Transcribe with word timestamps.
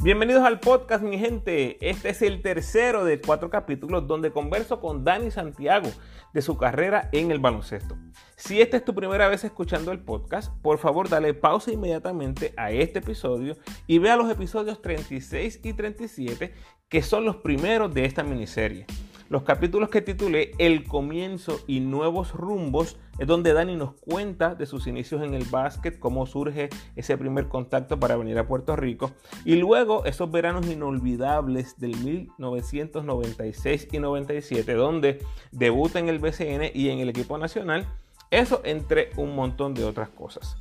Bienvenidos 0.00 0.44
al 0.44 0.60
podcast, 0.60 1.02
mi 1.02 1.18
gente. 1.18 1.76
Este 1.80 2.10
es 2.10 2.22
el 2.22 2.40
tercero 2.40 3.04
de 3.04 3.20
cuatro 3.20 3.50
capítulos 3.50 4.06
donde 4.06 4.30
converso 4.30 4.80
con 4.80 5.02
Dani 5.02 5.32
Santiago 5.32 5.88
de 6.32 6.40
su 6.40 6.56
carrera 6.56 7.08
en 7.10 7.32
el 7.32 7.40
baloncesto. 7.40 7.96
Si 8.36 8.60
esta 8.60 8.76
es 8.76 8.84
tu 8.84 8.94
primera 8.94 9.26
vez 9.26 9.42
escuchando 9.42 9.90
el 9.90 9.98
podcast, 9.98 10.54
por 10.62 10.78
favor 10.78 11.08
dale 11.08 11.34
pausa 11.34 11.72
inmediatamente 11.72 12.54
a 12.56 12.70
este 12.70 13.00
episodio 13.00 13.56
y 13.88 13.98
vea 13.98 14.14
los 14.14 14.30
episodios 14.30 14.80
36 14.80 15.62
y 15.64 15.72
37 15.72 16.54
que 16.88 17.02
son 17.02 17.24
los 17.24 17.38
primeros 17.38 17.92
de 17.92 18.04
esta 18.04 18.22
miniserie. 18.22 18.86
Los 19.30 19.42
capítulos 19.42 19.90
que 19.90 20.00
titulé 20.00 20.52
El 20.56 20.84
comienzo 20.84 21.60
y 21.66 21.80
nuevos 21.80 22.32
rumbos 22.32 22.96
es 23.18 23.26
donde 23.26 23.52
Dani 23.52 23.76
nos 23.76 23.92
cuenta 23.92 24.54
de 24.54 24.64
sus 24.64 24.86
inicios 24.86 25.22
en 25.22 25.34
el 25.34 25.44
básquet, 25.44 25.98
cómo 25.98 26.24
surge 26.24 26.70
ese 26.96 27.18
primer 27.18 27.48
contacto 27.48 28.00
para 28.00 28.16
venir 28.16 28.38
a 28.38 28.48
Puerto 28.48 28.74
Rico 28.74 29.10
y 29.44 29.56
luego 29.56 30.06
esos 30.06 30.30
veranos 30.30 30.66
inolvidables 30.66 31.78
del 31.78 31.94
1996 31.98 33.88
y 33.92 33.98
97 33.98 34.72
donde 34.72 35.18
debuta 35.52 35.98
en 35.98 36.08
el 36.08 36.20
BCN 36.20 36.70
y 36.72 36.88
en 36.88 37.00
el 37.00 37.10
equipo 37.10 37.36
nacional, 37.36 37.86
eso 38.30 38.62
entre 38.64 39.10
un 39.18 39.36
montón 39.36 39.74
de 39.74 39.84
otras 39.84 40.08
cosas. 40.08 40.56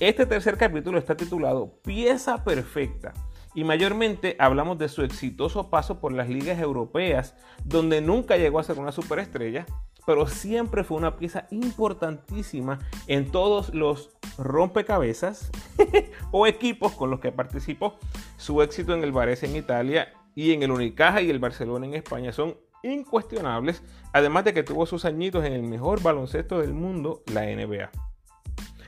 Este 0.00 0.26
tercer 0.26 0.56
capítulo 0.56 0.98
está 0.98 1.16
titulado 1.16 1.74
Pieza 1.84 2.42
Perfecta 2.42 3.12
y 3.54 3.64
mayormente 3.64 4.36
hablamos 4.38 4.78
de 4.78 4.88
su 4.88 5.02
exitoso 5.02 5.70
paso 5.70 6.00
por 6.00 6.12
las 6.12 6.28
ligas 6.28 6.60
europeas, 6.60 7.34
donde 7.64 8.00
nunca 8.00 8.36
llegó 8.36 8.58
a 8.58 8.64
ser 8.64 8.78
una 8.78 8.92
superestrella, 8.92 9.66
pero 10.06 10.26
siempre 10.26 10.84
fue 10.84 10.96
una 10.96 11.16
pieza 11.16 11.46
importantísima 11.50 12.78
en 13.06 13.30
todos 13.30 13.74
los 13.74 14.10
rompecabezas 14.38 15.50
o 16.30 16.46
equipos 16.46 16.92
con 16.92 17.10
los 17.10 17.20
que 17.20 17.32
participó. 17.32 17.98
Su 18.36 18.62
éxito 18.62 18.94
en 18.94 19.04
el 19.04 19.12
Varese 19.12 19.46
en 19.46 19.56
Italia 19.56 20.12
y 20.34 20.52
en 20.52 20.62
el 20.62 20.70
Unicaja 20.70 21.20
y 21.20 21.30
el 21.30 21.38
Barcelona 21.38 21.86
en 21.86 21.94
España 21.94 22.32
son 22.32 22.56
incuestionables, 22.82 23.82
además 24.12 24.44
de 24.44 24.54
que 24.54 24.62
tuvo 24.62 24.86
sus 24.86 25.04
añitos 25.04 25.44
en 25.44 25.52
el 25.52 25.62
mejor 25.62 26.02
baloncesto 26.02 26.60
del 26.60 26.72
mundo, 26.72 27.22
la 27.32 27.42
NBA. 27.42 27.90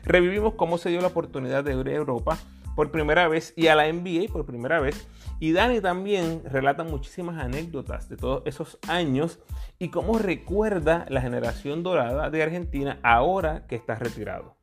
Revivimos 0.04 0.54
cómo 0.54 0.78
se 0.78 0.90
dio 0.90 1.00
la 1.00 1.08
oportunidad 1.08 1.62
de 1.62 1.78
ir 1.78 1.88
a 1.88 1.92
Europa 1.92 2.38
por 2.74 2.90
primera 2.90 3.28
vez 3.28 3.52
y 3.56 3.68
a 3.68 3.74
la 3.74 3.92
NBA 3.92 4.32
por 4.32 4.46
primera 4.46 4.80
vez. 4.80 5.08
Y 5.40 5.52
Dani 5.52 5.80
también 5.80 6.42
relata 6.44 6.84
muchísimas 6.84 7.42
anécdotas 7.42 8.08
de 8.08 8.16
todos 8.16 8.42
esos 8.46 8.78
años 8.88 9.40
y 9.78 9.88
cómo 9.88 10.18
recuerda 10.18 11.06
la 11.08 11.20
generación 11.20 11.82
dorada 11.82 12.30
de 12.30 12.42
Argentina 12.42 12.98
ahora 13.02 13.66
que 13.66 13.76
está 13.76 13.96
retirado. 13.96 14.56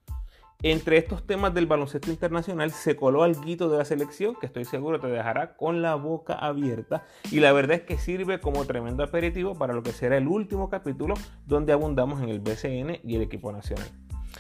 Entre 0.62 0.98
estos 0.98 1.26
temas 1.26 1.54
del 1.54 1.68
baloncesto 1.68 2.12
internacional 2.12 2.72
se 2.72 2.98
coló 2.98 3.24
algo 3.24 3.70
de 3.70 3.78
la 3.78 3.86
selección 3.86 4.36
que 4.36 4.46
estoy 4.46 4.66
seguro 4.66 5.00
te 5.00 5.08
dejará 5.08 5.56
con 5.56 5.82
la 5.82 5.96
boca 5.96 6.34
abierta 6.34 7.06
y 7.32 7.40
la 7.40 7.54
verdad 7.54 7.78
es 7.78 7.84
que 7.84 7.98
sirve 7.98 8.42
como 8.42 8.66
tremendo 8.66 9.02
aperitivo 9.02 9.56
para 9.56 9.74
lo 9.74 9.84
que 9.84 9.94
será 9.94 10.18
el 10.18 10.28
último 10.28 10.70
capítulo 10.70 11.14
donde 11.46 11.72
abundamos 11.72 12.22
en 12.22 12.28
el 12.28 12.42
BCN 12.42 13.00
y 13.06 13.16
el 13.16 13.22
equipo 13.22 13.54
nacional. 13.54 13.88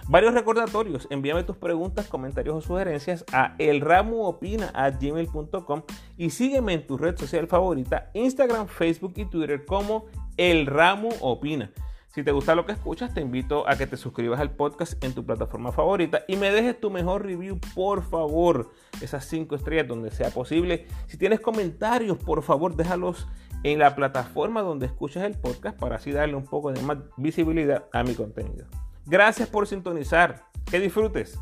Varios 0.08 0.34
recordatorios. 0.34 1.08
Envíame 1.10 1.44
tus 1.44 1.58
preguntas, 1.58 2.08
comentarios 2.08 2.56
o 2.56 2.62
sugerencias 2.62 3.26
a 3.32 3.56
elramuopina.gmail.com 3.58 5.82
y 6.18 6.30
sígueme 6.30 6.74
en 6.74 6.88
tu 6.88 6.98
red 6.98 7.18
social 7.18 7.48
favorita, 7.48 8.12
Instagram, 8.14 8.68
Facebook 8.68 9.14
y 9.16 9.26
Twitter 9.26 9.66
como 9.66 10.06
El 10.38 10.66
Ramu 10.66 11.10
Opina. 11.22 11.72
Si 12.10 12.24
te 12.24 12.32
gusta 12.32 12.56
lo 12.56 12.66
que 12.66 12.72
escuchas, 12.72 13.14
te 13.14 13.22
invito 13.22 13.70
a 13.70 13.76
que 13.76 13.86
te 13.86 13.96
suscribas 13.96 14.40
al 14.40 14.52
podcast 14.52 15.04
en 15.04 15.14
tu 15.14 15.24
plataforma 15.24 15.72
favorita 15.72 16.24
y 16.28 16.38
me 16.38 16.50
dejes 16.50 16.80
tu 16.80 16.90
mejor 16.90 17.24
review, 17.24 17.60
por 17.76 18.02
favor. 18.02 18.72
Esas 19.00 19.26
cinco 19.26 19.56
estrellas 19.56 19.88
donde 19.88 20.10
sea 20.10 20.32
posible. 20.32 20.88
Si 21.06 21.18
tienes 21.18 21.40
comentarios, 21.40 22.18
por 22.18 22.42
favor, 22.42 22.76
déjalos 22.76 23.28
en 23.64 23.78
la 23.78 23.96
plataforma 23.96 24.64
donde 24.64 24.88
escuchas 24.88 25.24
el 25.24 25.38
podcast 25.38 25.78
para 25.78 25.98
así 25.98 26.12
darle 26.12 26.36
un 26.36 26.46
poco 26.46 26.72
de 26.72 26.82
más 26.82 26.98
visibilidad 27.18 27.86
a 27.94 28.04
mi 28.04 28.16
contenido. 28.16 28.66
Gracias 29.10 29.50
por 29.50 29.66
sintonizar. 29.66 30.44
Que 30.70 30.80
disfrutes. 30.80 31.40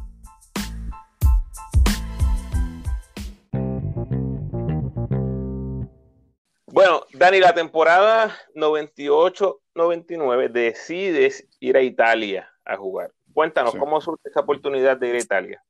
Bueno, 6.68 7.02
Dani, 7.12 7.42
la 7.42 7.54
temporada 7.54 8.34
98-99 8.56 10.50
decides 10.50 11.46
ir 11.60 11.76
a 11.76 11.82
Italia 11.82 12.50
a 12.64 12.78
jugar. 12.78 13.12
Cuéntanos, 13.34 13.76
¿cómo 13.76 14.00
surge 14.00 14.30
esa 14.30 14.40
oportunidad 14.40 14.96
de 14.96 15.10
ir 15.10 15.16
a 15.16 15.20
Italia? 15.20 15.62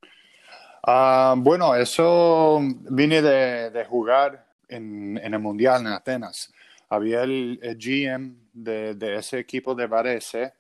Ah, 0.84 1.34
bueno, 1.36 1.74
eso 1.74 2.60
vine 2.92 3.24
de, 3.24 3.86
jugar 3.86 4.46
en, 4.68 5.18
el 5.18 5.40
Mundial 5.40 5.82
en 5.82 5.88
Atenas. 5.88 6.54
Había 6.90 7.24
el, 7.24 7.60
GM 7.80 8.36
de, 8.54 8.94
de, 8.94 9.16
ese 9.16 9.40
equipo 9.40 9.74
de 9.74 9.88
Varese, 9.88 10.54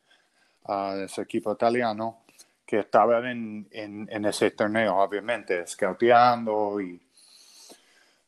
de 0.67 1.05
ese 1.05 1.22
equipo 1.22 1.53
italiano 1.53 2.23
que 2.66 2.79
estaba 2.79 3.19
en, 3.31 3.66
en, 3.72 4.25
ese 4.25 4.51
torneo, 4.51 4.97
obviamente, 4.97 5.66
scouteando 5.66 6.81
y 6.81 7.01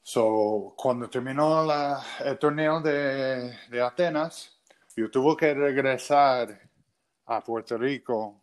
so, 0.02 0.74
cuando 0.78 1.10
terminó 1.10 1.66
la, 1.66 2.02
el 2.24 2.40
torneo 2.40 2.80
de, 2.80 3.54
de, 3.70 3.82
Atenas, 3.82 4.58
yo 4.96 5.12
tuve 5.12 5.36
que 5.36 5.54
regresar 5.54 6.58
a 7.26 7.42
Puerto 7.42 7.78
Rico 7.78 8.42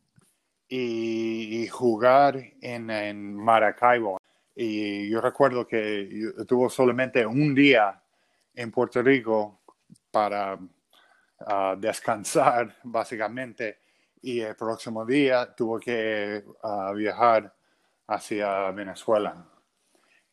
y, 0.68 1.66
jugar 1.68 2.36
en, 2.60 2.90
en, 2.90 3.34
Maracaibo. 3.34 4.18
Y 4.54 5.08
yo 5.08 5.20
recuerdo 5.22 5.66
que 5.66 6.08
yo 6.12 6.44
tuve 6.44 6.68
solamente 6.68 7.24
un 7.24 7.54
día 7.54 8.02
en 8.54 8.70
Puerto 8.70 9.02
Rico 9.02 9.60
para 10.10 10.58
ah, 11.40 11.74
descansar, 11.78 12.76
básicamente 12.82 13.85
y 14.26 14.40
el 14.40 14.56
próximo 14.56 15.06
día 15.06 15.54
tuvo 15.54 15.78
que 15.78 16.44
ah, 16.64 16.92
viajar 16.92 17.54
hacia 18.08 18.72
Venezuela. 18.72 19.46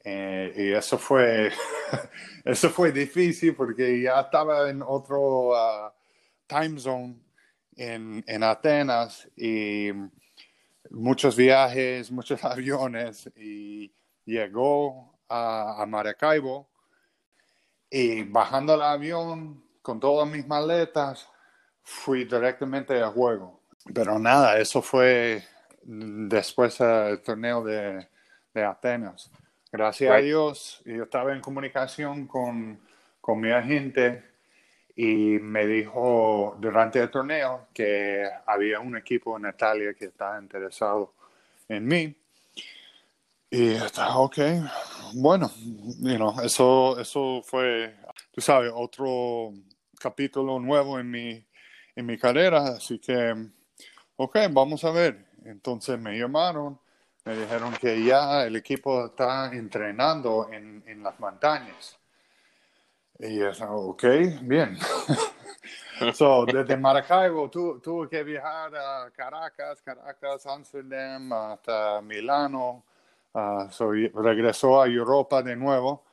Eh, 0.03 0.51
y 0.57 0.71
eso 0.73 0.97
fue, 0.97 1.51
eso 2.43 2.71
fue 2.71 2.91
difícil 2.91 3.55
porque 3.55 4.01
ya 4.01 4.21
estaba 4.21 4.67
en 4.67 4.81
otro 4.81 5.55
ah, 5.55 5.93
time 6.47 6.79
zone 6.79 7.19
en, 7.75 8.23
en, 8.25 8.41
Atenas 8.41 9.29
y 9.35 9.91
muchos 10.89 11.35
viajes, 11.35 12.11
muchos 12.11 12.43
aviones 12.45 13.29
y 13.35 13.93
llegó 14.25 15.19
a, 15.29 15.83
a 15.83 15.85
Maracaibo 15.85 16.67
y 17.91 18.23
bajando 18.23 18.73
el 18.73 18.81
avión 18.81 19.63
con 19.83 19.99
todas 19.99 20.27
mis 20.27 20.47
maletas 20.47 21.29
fui 21.83 22.23
directamente 22.23 22.99
al 22.99 23.11
juego 23.11 23.62
pero 23.91 24.19
nada, 24.19 24.59
eso 24.59 24.81
fue 24.81 25.43
después 25.83 26.77
del 26.77 27.21
torneo 27.21 27.63
de, 27.63 28.07
Atenas. 28.55 29.31
Gracias 29.71 30.13
a 30.13 30.17
Dios, 30.17 30.81
yo 30.85 31.03
estaba 31.03 31.33
en 31.33 31.41
comunicación 31.41 32.27
con, 32.27 32.79
mi 33.35 33.51
agente 33.51 34.23
y 34.95 35.39
me 35.39 35.65
dijo 35.65 36.55
durante 36.59 36.99
el 36.99 37.09
torneo 37.09 37.67
que 37.73 38.29
había 38.45 38.79
un 38.79 38.95
equipo 38.95 39.37
en 39.37 39.49
Italia 39.49 39.95
que 39.95 40.05
estaba 40.05 40.39
interesado 40.39 41.13
en 41.67 41.85
mí. 41.85 42.15
Y 43.49 43.71
estaba, 43.71 44.17
ok, 44.17 44.37
bueno, 45.15 45.51
eso, 46.43 46.99
eso 46.99 47.41
fue, 47.43 47.95
tú 48.31 48.41
sabes, 48.41 48.71
otro 48.73 49.51
capítulo 49.99 50.59
nuevo 50.59 50.99
en 50.99 51.09
mi, 51.09 51.45
en 51.95 52.05
mi 52.05 52.17
carrera, 52.17 52.67
así 52.77 52.99
que 52.99 53.33
ok, 54.23 54.37
vamos 54.51 54.83
a 54.83 54.91
ver. 54.91 55.25
Entonces 55.45 55.99
me 55.99 56.17
llamaron, 56.17 56.79
me 57.25 57.35
dijeron 57.35 57.73
que 57.73 58.03
ya 58.03 58.43
el 58.43 58.55
equipo 58.55 59.07
está 59.07 59.53
entrenando 59.53 60.49
en, 60.51 61.03
las 61.03 61.19
montañas. 61.19 61.97
Y 63.19 63.39
yo, 63.39 63.51
ok, 63.69 64.03
bien. 64.41 64.77
so, 66.13 66.45
desde 66.45 66.77
Maracaibo 66.77 67.49
tuve 67.49 68.09
que 68.09 68.23
viajar 68.23 68.73
a 68.75 69.11
Caracas, 69.11 69.81
Caracas, 69.81 70.45
Amsterdam, 70.45 71.31
hasta 71.33 72.01
Milano. 72.01 72.83
Uh, 73.33 73.69
so, 73.69 73.91
regresó 73.91 74.81
a 74.81 74.87
Europa 74.87 75.41
de 75.41 75.55
nuevo 75.55 76.03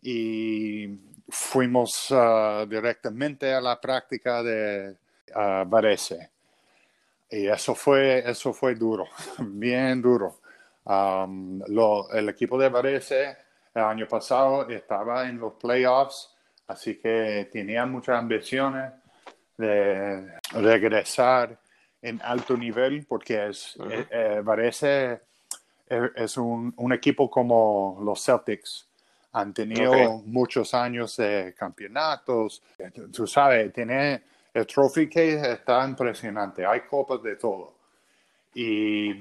y 0.00 0.88
fuimos 1.28 2.10
uh, 2.10 2.66
directamente 2.66 3.52
a 3.52 3.60
la 3.60 3.78
práctica 3.78 4.42
de 4.42 4.96
uh, 5.34 5.68
Varese. 5.68 6.37
Y 7.30 7.46
eso 7.46 7.74
fue, 7.74 8.28
eso 8.28 8.52
fue 8.52 8.74
duro, 8.74 9.06
bien 9.38 10.00
duro. 10.00 10.40
Um, 10.84 11.60
el 12.12 12.28
equipo 12.30 12.58
de 12.58 12.70
Varese 12.70 13.36
el 13.74 13.82
año 13.82 14.08
pasado 14.08 14.68
estaba 14.68 15.28
en 15.28 15.38
los 15.38 15.54
playoffs, 15.54 16.34
así 16.66 16.96
que 16.96 17.48
tenía 17.52 17.84
muchas 17.84 18.18
ambiciones 18.18 18.92
de 19.58 20.32
regresar 20.52 21.58
en 22.00 22.20
alto 22.22 22.56
nivel, 22.56 23.04
porque 23.06 23.48
es, 23.48 23.76
eh, 23.90 24.06
eh, 24.10 24.40
Varese 24.42 25.20
es, 25.86 26.36
un, 26.38 26.72
un, 26.76 26.92
equipo 26.92 27.30
como 27.30 27.98
los 28.02 28.24
Celtics. 28.24 28.88
Han 29.32 29.52
tenido 29.52 30.22
muchos 30.24 30.72
años 30.74 31.16
de 31.16 31.54
campeonatos. 31.56 32.62
Tú 33.12 33.26
sabes, 33.26 33.72
tiene 33.72 34.22
el 34.58 34.66
trophy 34.66 35.08
case 35.08 35.52
está 35.52 35.86
impresionante. 35.86 36.66
Hay 36.66 36.80
copas 36.82 37.22
de 37.22 37.36
todo. 37.36 37.74
Y 38.54 39.12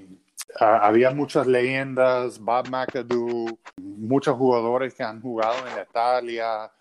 ah, 0.60 0.80
había 0.84 1.12
muchas 1.12 1.48
leyendas, 1.48 2.40
Bob 2.40 2.70
McAdoo, 2.70 3.60
muchos 3.78 4.36
jugadores 4.36 4.94
que 4.94 5.04
han 5.04 5.22
jugado 5.22 5.56
en 5.68 5.84
Italia. 5.84 6.72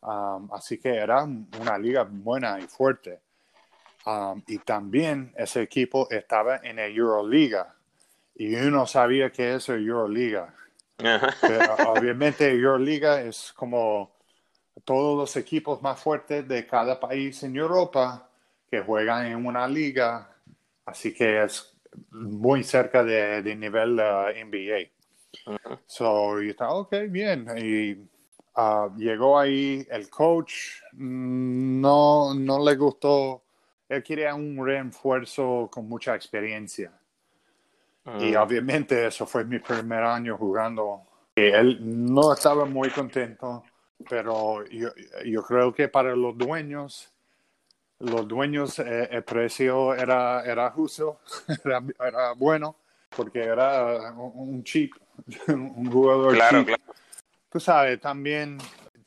Um, 0.00 0.48
así 0.52 0.78
que 0.78 0.94
era 0.94 1.24
una 1.24 1.78
liga 1.78 2.06
buena 2.08 2.58
y 2.58 2.62
fuerte. 2.62 3.20
Um, 4.06 4.42
y 4.46 4.58
también 4.58 5.32
ese 5.36 5.62
equipo 5.62 6.08
estaba 6.10 6.58
en 6.62 6.76
la 6.76 6.86
Euroliga. 6.86 7.74
Y 8.34 8.54
uno 8.54 8.86
sabía 8.86 9.30
que 9.30 9.54
es 9.54 9.68
el 9.68 9.86
Euroliga. 9.86 10.54
Pero 10.96 11.74
obviamente 11.88 12.50
Euroliga 12.50 13.20
es 13.20 13.52
como 13.54 14.17
todos 14.84 15.16
los 15.16 15.36
equipos 15.36 15.82
más 15.82 16.00
fuertes 16.00 16.46
de 16.46 16.66
cada 16.66 16.98
país 16.98 17.42
en 17.42 17.56
Europa 17.56 18.28
que 18.70 18.80
juegan 18.80 19.26
en 19.26 19.46
una 19.46 19.66
liga, 19.66 20.36
así 20.84 21.14
que 21.14 21.44
es 21.44 21.74
muy 22.10 22.62
cerca 22.64 23.02
de, 23.02 23.42
nivel 23.56 23.98
uh, 23.98 24.28
NBA. 24.46 24.90
So, 25.86 26.40
yo 26.40 26.50
estaba, 26.50 26.74
ok, 26.74 26.94
bien. 27.08 27.46
Y 27.56 27.92
uh, 28.56 28.94
llegó 28.96 29.38
ahí 29.38 29.86
el 29.90 30.08
coach, 30.10 30.82
no, 30.92 32.34
no 32.34 32.64
le 32.64 32.76
gustó, 32.76 33.42
él 33.88 34.02
quería 34.02 34.34
un 34.34 34.64
refuerzo 34.64 35.68
con 35.72 35.88
mucha 35.88 36.14
experiencia. 36.14 36.92
Y 38.20 38.34
ah. 38.34 38.42
obviamente 38.42 39.06
eso 39.06 39.26
fue 39.26 39.44
mi 39.44 39.58
primer 39.58 40.02
año 40.02 40.36
jugando. 40.36 41.02
Y 41.36 41.42
él 41.42 41.78
no 41.80 42.32
estaba 42.32 42.64
muy 42.64 42.90
contento, 42.90 43.64
pero 44.08 44.64
yo, 44.66 44.90
yo 45.24 45.42
creo 45.42 45.74
que 45.74 45.88
para 45.88 46.14
los 46.14 46.36
dueños, 46.36 47.12
los 47.98 48.26
dueños 48.28 48.78
eh, 48.78 49.08
el 49.10 49.24
precio 49.24 49.94
era, 49.94 50.44
era 50.44 50.70
justo, 50.70 51.20
era, 51.64 52.32
bueno, 52.32 52.76
porque 53.16 53.42
era 53.42 54.12
un 54.12 54.62
chip, 54.64 54.92
un 55.48 55.90
jugador 55.90 56.34
claro, 56.34 56.64
Claro. 56.64 56.82
Tú 57.50 57.58
sabes, 57.58 57.98
también 57.98 58.58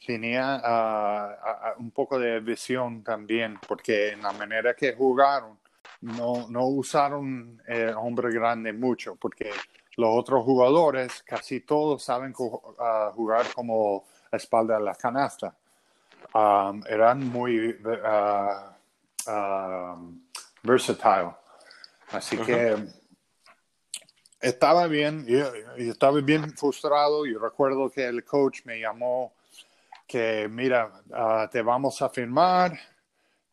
tenía 0.05 0.55
ah, 0.55 1.38
ah, 1.43 1.73
un 1.77 1.91
poco 1.91 2.17
de 2.17 2.39
visión 2.39 3.03
también, 3.03 3.59
porque 3.67 4.09
en 4.09 4.23
la 4.23 4.31
manera 4.31 4.73
que 4.73 4.93
jugaron, 4.93 5.59
no, 6.01 6.47
no 6.49 6.65
usaron 6.65 7.61
eh, 7.67 7.93
hombre 7.95 8.31
grande 8.33 8.73
mucho, 8.73 9.15
porque 9.15 9.51
los 9.97 10.09
otros 10.11 10.43
jugadores 10.43 11.21
casi 11.23 11.61
todos 11.61 12.03
saben 12.03 12.33
uh, 12.38 13.11
jugar 13.13 13.45
como 13.53 14.05
espalda 14.37 14.77
de 14.77 14.83
la 14.83 14.95
canasta. 14.95 15.55
Um, 16.33 16.83
eran 16.87 17.27
muy 17.27 17.69
uh, 17.69 19.31
um, 19.31 20.21
versatile. 20.63 21.35
Así 22.11 22.37
que 22.37 22.75
estaba 24.39 24.87
bien, 24.87 25.25
y 25.27 25.89
estaba 25.89 26.19
bien 26.21 26.51
frustrado. 26.57 27.25
Yo 27.25 27.39
recuerdo 27.39 27.89
que 27.89 28.05
el 28.05 28.23
coach 28.23 28.65
me 28.65 28.79
llamó 28.79 29.33
que, 30.07 30.47
mira, 30.49 30.91
uh, 31.09 31.49
te 31.49 31.61
vamos 31.61 32.01
a 32.01 32.09
firmar 32.09 32.77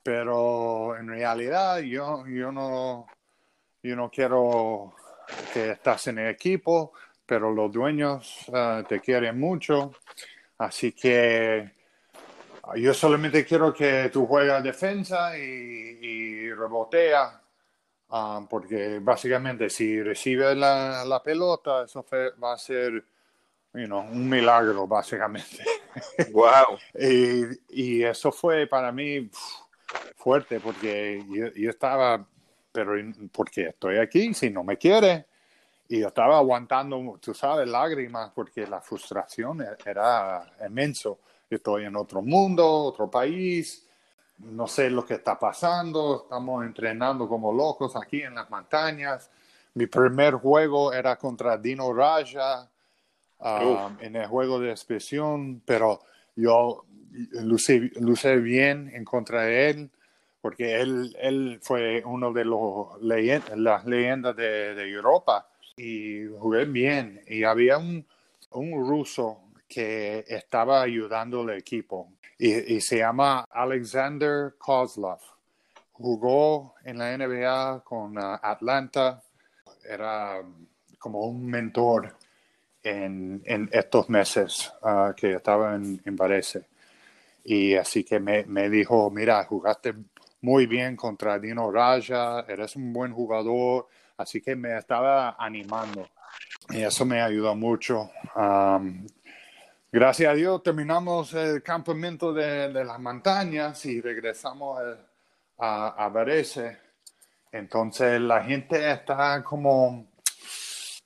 pero 0.08 0.96
en 0.96 1.06
realidad 1.06 1.80
yo, 1.80 2.26
yo, 2.26 2.50
no, 2.50 3.06
yo 3.82 3.94
no 3.94 4.10
quiero 4.10 4.94
que 5.52 5.72
estás 5.72 6.06
en 6.06 6.20
el 6.20 6.28
equipo, 6.28 6.94
pero 7.26 7.52
los 7.52 7.70
dueños 7.70 8.46
eh, 8.50 8.84
te 8.88 9.00
quieren 9.00 9.38
mucho, 9.38 9.92
así 10.58 10.92
que 10.92 11.72
yo 12.76 12.92
solamente 12.92 13.44
quiero 13.44 13.72
que 13.72 14.10
tú 14.12 14.26
juegas 14.26 14.62
defensa 14.62 15.36
y, 15.38 16.52
rebotea, 16.52 17.40
ah, 18.10 18.46
porque 18.48 18.98
básicamente 19.00 19.70
si 19.70 20.02
recibes 20.02 20.56
la, 20.56 21.04
la 21.04 21.22
pelota, 21.22 21.84
eso 21.84 22.04
va 22.42 22.54
a 22.54 22.58
ser 22.58 23.04
you 23.74 23.86
know, 23.86 24.00
un 24.00 24.28
milagro, 24.28 24.86
básicamente. 24.86 25.64
Wow. 26.32 26.78
y, 26.94 27.42
y, 27.70 28.04
eso 28.04 28.30
fue 28.30 28.68
para 28.68 28.92
mí 28.92 29.28
fuerte 30.14 30.60
porque 30.60 31.24
yo, 31.28 31.70
estaba, 31.70 32.24
pero 32.70 32.92
porque 33.32 33.68
estoy 33.68 33.96
aquí, 33.96 34.32
si 34.32 34.50
no 34.50 34.62
me 34.62 34.76
quiere, 34.76 35.26
y 35.88 36.00
yo 36.00 36.08
estaba 36.08 36.36
aguantando, 36.36 37.18
tú 37.20 37.32
sabes, 37.32 37.68
lágrimas 37.68 38.30
porque 38.34 38.66
la 38.66 38.80
frustración 38.80 39.62
e, 39.62 39.68
era 39.84 40.44
inmenso. 40.66 41.18
estoy 41.48 41.84
en 41.84 41.96
otro 41.96 42.20
mundo, 42.20 42.66
otro 42.66 43.10
país, 43.10 43.86
no 44.38 44.66
sé 44.66 44.90
lo 44.90 45.04
que 45.04 45.14
está 45.14 45.38
pasando, 45.38 46.22
estamos 46.24 46.64
entrenando 46.64 47.26
como 47.26 47.52
locos 47.52 47.96
aquí 47.96 48.22
en 48.22 48.34
las 48.34 48.50
montañas. 48.50 49.30
Mi 49.74 49.86
primer 49.86 50.34
juego 50.34 50.92
era 50.92 51.16
contra 51.16 51.56
Dino 51.56 51.92
Raja 51.92 52.68
um, 53.38 53.96
en 54.00 54.16
el 54.16 54.26
juego 54.26 54.60
de 54.60 54.70
expresión, 54.70 55.62
pero 55.64 56.02
yo 56.36 56.84
luce, 57.32 57.90
luce 57.96 58.36
bien 58.36 58.90
en 58.94 59.04
contra 59.04 59.42
de 59.42 59.70
él, 59.70 59.90
porque 60.40 60.80
él, 60.80 61.16
él 61.18 61.58
fue 61.62 62.02
uno 62.04 62.32
de 62.32 62.44
los 62.44 63.00
las 63.00 63.86
leyendas 63.86 64.36
de, 64.36 64.74
de, 64.74 64.90
Europa 64.90 65.48
y 65.78 66.26
jugué 66.38 66.64
bien. 66.64 67.22
Y 67.26 67.44
había 67.44 67.78
un, 67.78 68.04
un 68.50 68.86
ruso 68.86 69.40
que 69.68 70.24
estaba 70.26 70.82
ayudando 70.82 71.42
al 71.42 71.50
equipo 71.50 72.12
y, 72.38 72.76
y, 72.76 72.80
se 72.80 72.98
llama 72.98 73.44
Alexander 73.50 74.54
Kozlov. 74.58 75.20
Jugó 75.92 76.74
en 76.84 76.98
la 76.98 77.16
NBA 77.16 77.82
con 77.84 78.16
uh, 78.16 78.38
Atlanta, 78.40 79.22
era 79.84 80.40
como 80.98 81.20
un 81.22 81.46
mentor 81.46 82.14
en, 82.82 83.42
en 83.44 83.68
estos 83.72 84.08
meses 84.08 84.72
uh, 84.82 85.12
que 85.14 85.32
estaba 85.34 85.74
en, 85.74 86.00
en 86.04 86.16
Varese. 86.16 86.68
Y 87.44 87.74
así 87.74 88.04
que 88.04 88.20
me, 88.20 88.44
me, 88.44 88.70
dijo, 88.70 89.10
mira, 89.10 89.44
jugaste 89.44 89.94
muy 90.42 90.66
bien 90.66 90.94
contra 90.96 91.38
Dino 91.38 91.70
Raja, 91.70 92.44
eres 92.48 92.76
un 92.76 92.92
buen 92.92 93.12
jugador, 93.12 93.88
así 94.18 94.42
que 94.42 94.54
me 94.54 94.76
estaba 94.76 95.36
animando. 95.38 96.08
Y 96.70 96.82
eso 96.82 97.06
me 97.06 97.22
ayudó 97.22 97.54
mucho. 97.54 98.10
gracias 99.90 100.30
a 100.30 100.34
Dios 100.34 100.62
terminamos 100.62 101.32
el 101.32 101.62
campamento 101.62 102.32
de, 102.34 102.84
las 102.84 102.98
montañas 103.00 103.86
y 103.86 104.00
regresamos 104.02 104.78
a, 105.58 106.04
a 106.04 106.08
Varese. 106.10 106.78
Entonces 107.50 108.20
la 108.20 108.44
gente 108.44 108.92
está 108.92 109.42
como, 109.42 110.10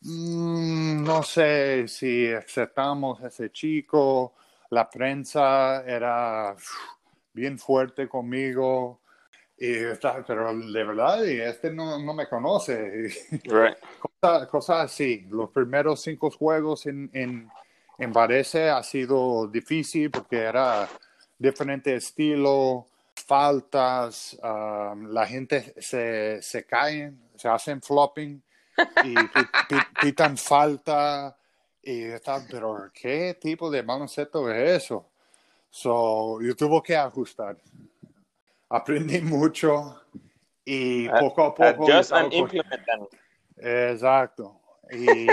mm, 0.01 1.05
no 1.05 1.23
sé 1.23 1.87
si 1.87 2.33
aceptamos 2.33 3.23
ese 3.23 3.53
chico, 3.53 4.35
la 4.71 4.89
prensa 4.91 5.85
era 5.87 6.57
bien 7.33 7.59
fuerte 7.59 8.09
conmigo. 8.09 9.02
Y 9.64 9.75
pero 10.26 10.59
de 10.59 10.83
verdad, 10.83 11.25
este 11.25 11.71
no, 11.73 11.97
no 11.97 12.14
me 12.14 12.28
conoce. 12.28 13.12
Cosas 14.50 14.87
así. 14.87 15.25
Los 15.31 15.50
primeros 15.50 16.02
cinco 16.02 16.33
juegos 16.33 16.87
en, 16.87 17.09
en, 17.12 17.49
en 17.97 18.12
Varese 18.12 18.71
ha 18.71 18.83
sido 18.83 19.47
difícil 19.47 20.11
porque 20.11 20.38
era 20.38 20.88
diferente 21.38 21.95
estilo, 21.95 22.88
faltas, 23.14 24.37
um, 24.42 25.07
la 25.12 25.25
gente 25.28 25.73
se, 25.81 26.42
se 26.42 26.64
cae, 26.66 27.12
se 27.37 27.49
hacen 27.49 27.81
flopping 27.81 28.42
y 29.04 29.14
pitan 30.02 30.37
falta. 30.38 31.37
Y 31.85 32.02
está, 32.02 32.45
pero 32.50 32.90
¿qué 32.92 33.38
tipo 33.40 33.71
de 33.71 33.83
baloncesto 33.83 34.50
es 34.50 34.83
eso? 34.83 35.07
So, 35.71 36.42
yo 36.42 36.57
tuve 36.57 36.83
que 36.83 36.97
ajustar. 36.97 37.57
Aprendí 38.73 39.21
mucho 39.21 40.02
y 40.64 41.09
poco 41.09 41.45
a 41.45 41.55
poco. 41.55 41.87
Just 41.87 42.12
and 42.12 42.33
Exacto. 43.59 44.61
Y, 44.91 45.26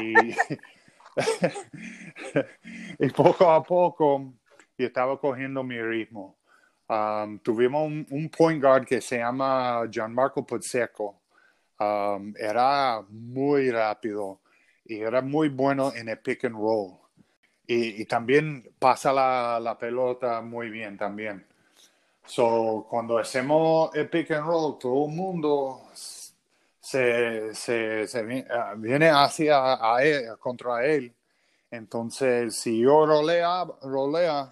y 2.99 3.09
poco 3.09 3.49
a 3.49 3.63
poco 3.63 4.33
yo 4.77 4.87
estaba 4.87 5.19
cogiendo 5.19 5.63
mi 5.63 5.79
ritmo. 5.81 6.37
Um, 6.87 7.39
tuvimos 7.39 7.85
un, 7.85 8.07
un, 8.09 8.29
point 8.29 8.61
guard 8.61 8.85
que 8.85 8.99
se 8.99 9.19
llama 9.19 9.85
Gianmarco 9.91 10.45
Pozzeco. 10.45 11.21
Um, 11.79 12.33
era 12.37 13.01
muy 13.09 13.69
rápido 13.69 14.41
y 14.85 14.99
era 14.99 15.21
muy 15.21 15.49
bueno 15.49 15.93
en 15.93 16.09
el 16.09 16.19
pick 16.19 16.45
and 16.45 16.55
roll. 16.55 16.97
Y, 17.67 18.01
y 18.01 18.05
también 18.05 18.73
pasa 18.79 19.13
la, 19.13 19.59
la, 19.61 19.77
pelota 19.77 20.41
muy 20.41 20.69
bien 20.71 20.97
también. 20.97 21.45
So, 22.29 22.85
cuando 22.87 23.17
hacemos 23.17 23.89
el 23.95 24.07
pick 24.07 24.29
and 24.29 24.45
roll, 24.45 24.77
todo 24.77 25.07
el 25.07 25.15
mundo 25.15 25.81
se, 26.79 27.55
se, 27.55 28.07
se 28.07 28.23
viene, 28.23 29.09
ah, 29.09 29.23
hacia 29.23 29.73
a 29.73 30.03
él, 30.03 30.37
contra 30.37 30.85
él 30.85 31.11
Entonces, 31.71 32.55
si 32.55 32.81
yo 32.81 33.07
rolea, 33.07 33.65
rolea, 33.81 34.51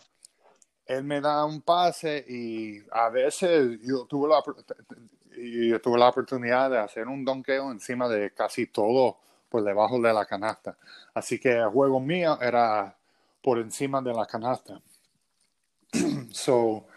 él 0.87 1.03
me 1.03 1.21
da 1.21 1.45
un 1.45 1.61
pase 1.61 2.25
y 2.27 2.81
a 2.91 3.09
veces 3.09 3.79
yo 3.83 4.05
tuve 4.05 4.29
la, 4.29 4.43
yo 5.37 5.79
tuve 5.79 5.99
la 5.99 6.09
oportunidad 6.09 6.71
de 6.71 6.79
hacer 6.79 7.07
un 7.07 7.23
donqueo 7.23 7.71
encima 7.71 8.09
de 8.09 8.33
casi 8.33 8.65
todo 8.65 9.17
por 9.49 9.63
debajo 9.63 10.01
de 10.01 10.11
la 10.13 10.25
canasta. 10.25 10.75
Así 11.13 11.39
que 11.39 11.51
el 11.51 11.69
juego 11.69 11.99
mío 11.99 12.39
era 12.41 12.97
por 13.43 13.59
encima 13.59 14.01
de 14.01 14.13
la 14.15 14.25
canasta. 14.25 14.81
so, 16.31 16.87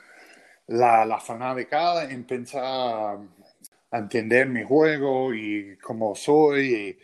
la, 0.70 1.04
la 1.04 1.18
fanaticada 1.18 2.04
empieza 2.04 2.60
a 3.12 3.18
entender 3.92 4.48
mi 4.48 4.62
juego 4.62 5.34
y 5.34 5.76
cómo 5.78 6.14
soy 6.14 6.96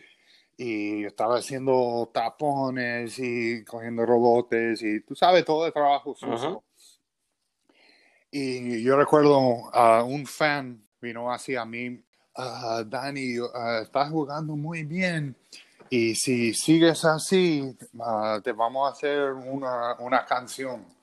y, 0.57 1.05
estaba 1.05 1.37
haciendo 1.37 2.09
tapones 2.11 3.19
y 3.19 3.63
cogiendo 3.63 4.05
robotes 4.05 4.81
y 4.81 5.01
tú 5.01 5.15
sabes 5.15 5.45
todo 5.45 5.67
el 5.67 5.73
trabajo 5.73 6.15
sucio. 6.15 6.63
Y 8.31 8.81
yo 8.81 8.97
recuerdo 8.97 9.69
a 9.71 10.03
un 10.03 10.25
fan 10.25 10.83
vino 10.99 11.31
hacia 11.31 11.63
mí, 11.63 11.89
uh, 12.37 12.83
Dani, 12.85 13.39
uh, 13.39 13.81
estás 13.83 14.09
jugando 14.09 14.55
muy 14.55 14.83
bien 14.83 15.35
y 15.91 16.15
si 16.15 16.53
sigues 16.53 17.05
así, 17.05 17.77
uh, 17.93 18.41
te 18.41 18.51
vamos 18.51 18.89
a 18.89 18.93
hacer 18.93 19.33
una, 19.33 19.95
una 19.99 20.25
canción. 20.25 20.96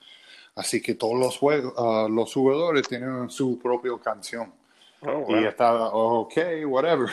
Así 0.57 0.81
que 0.81 0.95
todos 0.95 1.19
los, 1.19 1.37
juegos, 1.37 1.75
los 2.11 2.33
jugadores 2.33 2.87
tienen 2.89 3.29
su 3.29 3.59
propia 3.59 3.93
canción. 4.03 4.53
Oh, 5.03 5.27
y 5.29 5.45
estaba, 5.45 5.89
ok, 5.93 6.35
whatever. 6.67 7.09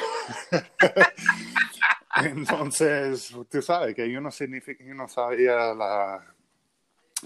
Entonces, 2.23 3.33
tú 3.49 3.61
sabes 3.61 3.95
que 3.95 4.09
yo 4.09 4.21
no, 4.21 4.29
yo 4.29 4.93
no 4.93 5.07
sabía 5.07 5.73
la, 5.73 6.23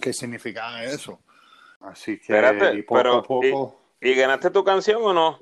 qué 0.02 0.14
significaba 0.14 0.84
eso. 0.84 1.20
Así 1.82 2.18
que 2.18 2.34
Espérate, 2.34 2.84
poco 2.84 2.98
pero, 2.98 3.16
a 3.18 3.24
poco. 3.24 3.80
¿y, 4.02 4.10
¿y, 4.10 4.16
ganaste 4.16 4.50
tu 4.50 4.64
canción 4.64 5.02
o 5.04 5.14
no? 5.14 5.40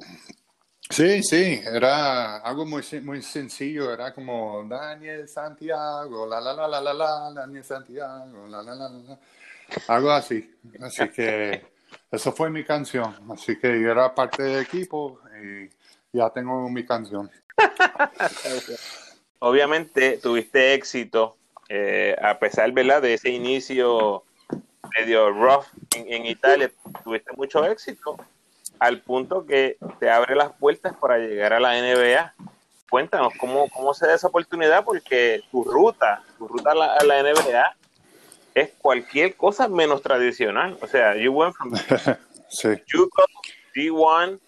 Sí, 0.90 1.24
sí, 1.24 1.62
era 1.64 2.38
algo 2.38 2.66
muy, 2.66 2.84
muy 3.04 3.22
sencillo, 3.22 3.94
era 3.94 4.14
como 4.14 4.66
Daniel 4.68 5.28
Santiago, 5.28 6.28
la 6.28 6.42
la 6.42 6.54
la 6.54 6.68
la 6.68 6.82
la 6.82 6.94
la, 6.94 7.32
Daniel 7.34 7.64
Santiago, 7.64 8.48
la 8.48 8.62
la 8.62 8.76
la 8.76 8.90
la, 8.90 9.20
algo 9.88 10.12
así. 10.12 10.50
Así 10.82 11.10
que 11.10 11.66
eso 12.12 12.32
fue 12.32 12.50
mi 12.50 12.64
canción. 12.64 13.16
Así 13.32 13.58
que 13.58 13.82
yo 13.82 13.92
era 13.92 14.14
parte 14.14 14.44
del 14.44 14.62
equipo 14.62 15.20
y 15.42 15.70
ya 16.16 16.30
tengo 16.30 16.70
mi 16.70 16.86
canción. 16.86 17.30
Obviamente 19.40 20.20
tuviste 20.20 20.74
éxito, 20.74 21.38
eh, 21.68 22.16
a 22.22 22.40
pesar 22.40 22.72
¿verdad? 22.72 23.02
de 23.02 23.16
ese 23.16 23.30
inicio 23.30 24.24
medio 24.98 25.32
rough 25.32 25.66
en, 25.96 26.26
Italia, 26.26 26.72
tuviste 27.04 27.34
mucho 27.36 27.66
éxito 27.66 28.18
al 28.80 29.02
punto 29.02 29.46
que 29.46 29.78
te 30.00 30.10
abre 30.10 30.36
las 30.36 30.52
puertas 30.54 30.96
para 30.96 31.18
llegar 31.18 31.54
a 31.54 31.60
la 31.60 31.74
NBA. 31.74 32.34
Cuéntanos 32.90 33.34
cómo, 33.40 33.68
cómo 33.70 33.94
se 33.94 34.06
da 34.06 34.14
esa 34.14 34.28
oportunidad, 34.28 34.86
porque 34.86 35.42
tu 35.52 35.64
ruta, 35.64 36.24
tu 36.38 36.48
ruta 36.48 36.72
a 36.72 36.76
la, 36.76 36.94
a 36.96 37.04
la 37.04 37.24
NBA 37.24 37.76
es 38.56 38.72
cualquier 38.78 39.36
cosa 39.36 39.68
menos 39.68 40.02
tradicional. 40.02 40.78
O 40.82 40.88
sea, 40.88 41.16
you 41.16 41.32
went 41.32 41.56
from 41.56 41.74
sí. 42.50 42.70
D1, 43.76 44.40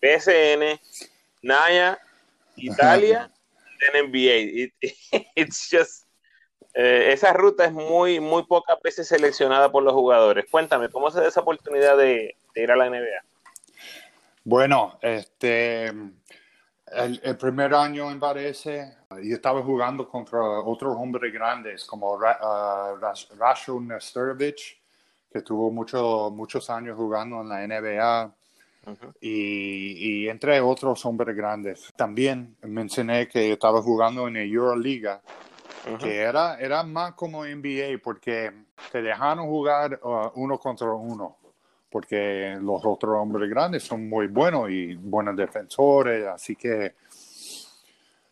PSN, 0.00 0.80
Naya, 1.42 1.98
Italia, 2.56 3.30
then 3.80 4.10
NBA. 4.10 4.72
it's 5.34 5.70
just 5.70 6.04
eh, 6.74 7.12
esa 7.12 7.32
ruta 7.32 7.64
es 7.64 7.72
muy, 7.72 8.20
muy 8.20 8.44
pocas 8.44 8.80
veces 8.82 9.08
seleccionada 9.08 9.72
por 9.72 9.82
los 9.82 9.92
jugadores. 9.92 10.46
Cuéntame, 10.50 10.88
¿cómo 10.88 11.10
se 11.10 11.20
da 11.20 11.28
esa 11.28 11.40
oportunidad 11.40 11.96
de, 11.96 12.36
ir 12.54 12.70
a 12.70 12.76
la 12.76 12.88
NBA? 12.88 13.24
Bueno, 14.44 14.98
este, 15.02 15.92
el, 16.92 17.36
primer 17.36 17.74
año 17.74 18.10
en 18.10 18.18
Varese, 18.18 18.96
yo 19.22 19.34
estaba 19.34 19.62
jugando 19.62 20.08
contra 20.08 20.40
otros 20.40 20.94
hombres 20.96 21.32
grandes 21.32 21.84
como 21.84 22.14
uh, 22.14 22.96
Rashul 23.38 23.88
que 25.32 25.42
tuvo 25.42 25.70
mucho, 25.70 26.30
muchos 26.32 26.68
años 26.70 26.96
jugando 26.96 27.40
en 27.40 27.48
la 27.48 27.66
NBA. 27.66 28.34
y, 29.20 30.22
y, 30.24 30.28
entre 30.28 30.58
otros 30.60 31.04
hombres 31.04 31.36
grandes. 31.36 31.92
También 31.94 32.56
mencioné 32.62 33.28
que 33.28 33.52
estaba 33.52 33.82
jugando 33.82 34.26
en 34.26 34.34
la 34.34 34.42
Euroliga 34.42 35.20
que 35.98 36.20
era, 36.20 36.58
era 36.58 36.82
más 36.82 37.14
como 37.14 37.44
NBA 37.44 37.98
porque 38.02 38.52
te 38.92 39.02
dejaron 39.02 39.46
jugar 39.46 39.98
uh, 40.02 40.30
uno 40.34 40.58
contra 40.58 40.92
uno, 40.92 41.38
porque 41.90 42.56
los 42.60 42.82
otros 42.84 43.16
hombres 43.16 43.50
grandes 43.50 43.82
son 43.82 44.08
muy 44.08 44.28
buenos 44.28 44.70
y 44.70 44.94
buenos 44.94 45.36
defensores, 45.36 46.26
así 46.26 46.54
que 46.54 46.94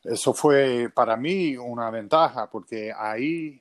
eso 0.04 0.32
fue 0.32 0.90
para 0.94 1.16
mí 1.16 1.56
una 1.56 1.90
ventaja, 1.90 2.48
porque 2.48 2.92
ahí 2.96 3.60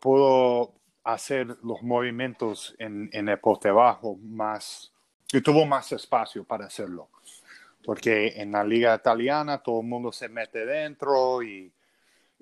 puedo 0.00 0.72
hacer 1.04 1.46
los 1.62 1.82
movimientos 1.82 2.74
en, 2.78 3.10
en 3.12 3.28
el 3.28 3.38
poste 3.38 3.70
bajo 3.70 4.16
más, 4.16 4.92
y 5.32 5.40
tuvo 5.42 5.66
más 5.66 5.92
espacio 5.92 6.44
para 6.44 6.66
hacerlo, 6.66 7.10
porque 7.84 8.28
en 8.40 8.52
la 8.52 8.64
liga 8.64 8.94
italiana 8.94 9.58
todo 9.58 9.82
el 9.82 9.86
mundo 9.86 10.10
se 10.10 10.28
mete 10.28 10.64
dentro 10.64 11.42
y 11.42 11.70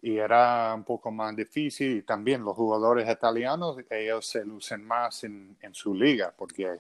y 0.04 0.18
era 0.18 0.75
un 0.75 0.84
poco 0.84 1.11
más 1.11 1.34
difícil 1.34 1.96
y 1.96 2.02
también 2.02 2.44
los 2.44 2.54
jugadores 2.54 3.11
italianos 3.11 3.78
ellos 3.88 4.26
se 4.26 4.44
lucen 4.44 4.87
más 4.87 5.25
en, 5.25 5.56
en 5.62 5.73
su 5.75 5.94
liga 5.94 6.30
porque 6.37 6.76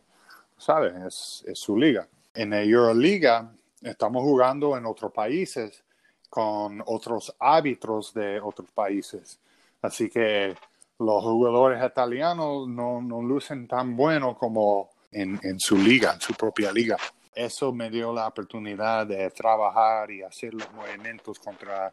sabes 0.58 0.94
es, 0.94 1.44
es, 1.46 1.58
su 1.58 1.74
liga. 1.74 2.06
En 2.34 2.50
la 2.50 2.62
Euroliga 2.62 3.50
estamos 3.80 4.22
jugando 4.22 4.76
en 4.76 4.84
otros 4.84 5.10
países 5.10 5.82
con 6.28 6.82
otros 6.84 7.34
árbitros 7.38 8.12
de 8.12 8.40
otros 8.42 8.70
países. 8.72 9.38
Así 9.80 10.10
que 10.10 10.54
los 10.98 11.22
jugadores 11.24 11.82
italianos 11.82 12.68
no, 12.68 13.00
no 13.00 13.22
lucen 13.22 13.66
tan 13.66 13.96
bueno 13.96 14.36
como 14.36 14.90
en, 15.10 15.40
en 15.42 15.58
su 15.58 15.78
liga 15.78 16.12
en 16.12 16.20
su 16.20 16.34
propia 16.34 16.70
liga. 16.70 16.98
Eso 17.34 17.72
me 17.72 17.88
dio 17.88 18.12
la 18.12 18.28
oportunidad 18.28 19.06
de 19.06 19.30
trabajar 19.30 20.10
y 20.10 20.22
hacer 20.22 20.52
los 20.52 20.70
movimientos 20.74 21.38
contra 21.38 21.90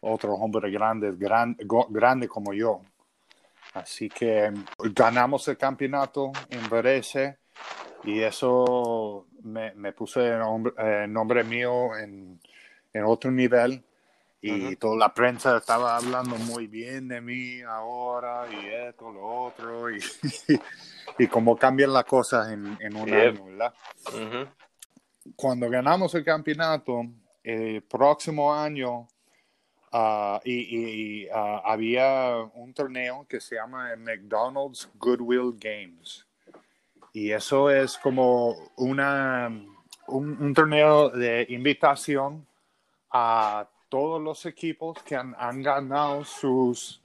otros 0.00 0.36
hombres 0.38 0.72
grandes, 0.72 1.18
gran, 1.18 1.56
grande 1.88 2.28
como 2.28 2.52
yo. 2.52 2.80
Así 3.74 4.08
que 4.08 4.52
ganamos 4.78 5.48
el 5.48 5.56
campeonato 5.56 6.30
en 6.50 6.68
Varese 6.68 7.38
y 8.04 8.20
eso 8.20 9.26
me, 9.42 9.72
me 9.74 9.92
puse 9.92 10.28
el 10.28 10.38
nombre, 10.38 11.08
nombre 11.08 11.44
mío 11.44 11.96
en, 11.96 12.38
en, 12.92 13.04
otro 13.04 13.30
nivel 13.30 13.82
y 14.42 14.74
toda 14.76 14.96
la 14.96 15.14
prensa 15.14 15.56
estaba 15.56 15.96
hablando 15.96 16.36
muy 16.36 16.66
bien 16.66 17.08
de 17.08 17.20
mí 17.20 17.62
ahora 17.62 18.44
y 18.50 18.66
esto, 18.66 19.10
lo 19.12 19.24
otro 19.24 19.88
y, 19.90 20.00
y, 21.18 21.26
cómo 21.28 21.56
cambian 21.56 21.92
las 21.92 22.04
cosas 22.04 22.50
en, 22.50 22.76
en 22.80 22.96
un 22.96 23.14
año, 23.14 23.44
¿verdad? 23.44 23.74
Cuando 25.36 25.70
ganamos 25.70 26.14
el 26.16 26.24
campeonato, 26.24 27.06
el 27.44 27.82
próximo 27.82 28.52
año 28.52 29.06
Ah, 29.94 30.40
y, 30.42 31.28
ah, 31.28 31.60
había 31.66 32.50
un 32.54 32.72
torneo 32.72 33.26
que 33.28 33.40
se 33.40 33.56
llama 33.56 33.94
McDonald's 33.96 34.88
Goodwill 34.94 35.54
Games. 35.58 36.26
Y 37.12 37.30
eso 37.30 37.68
es 37.70 37.98
como 37.98 38.54
una, 38.76 39.50
un, 40.06 40.54
torneo 40.54 41.10
de 41.10 41.46
invitación 41.50 42.46
a 43.10 43.68
todos 43.90 44.22
los 44.22 44.46
equipos 44.46 44.96
que 45.02 45.14
han, 45.14 45.62
ganado 45.62 46.24
sus, 46.24 47.02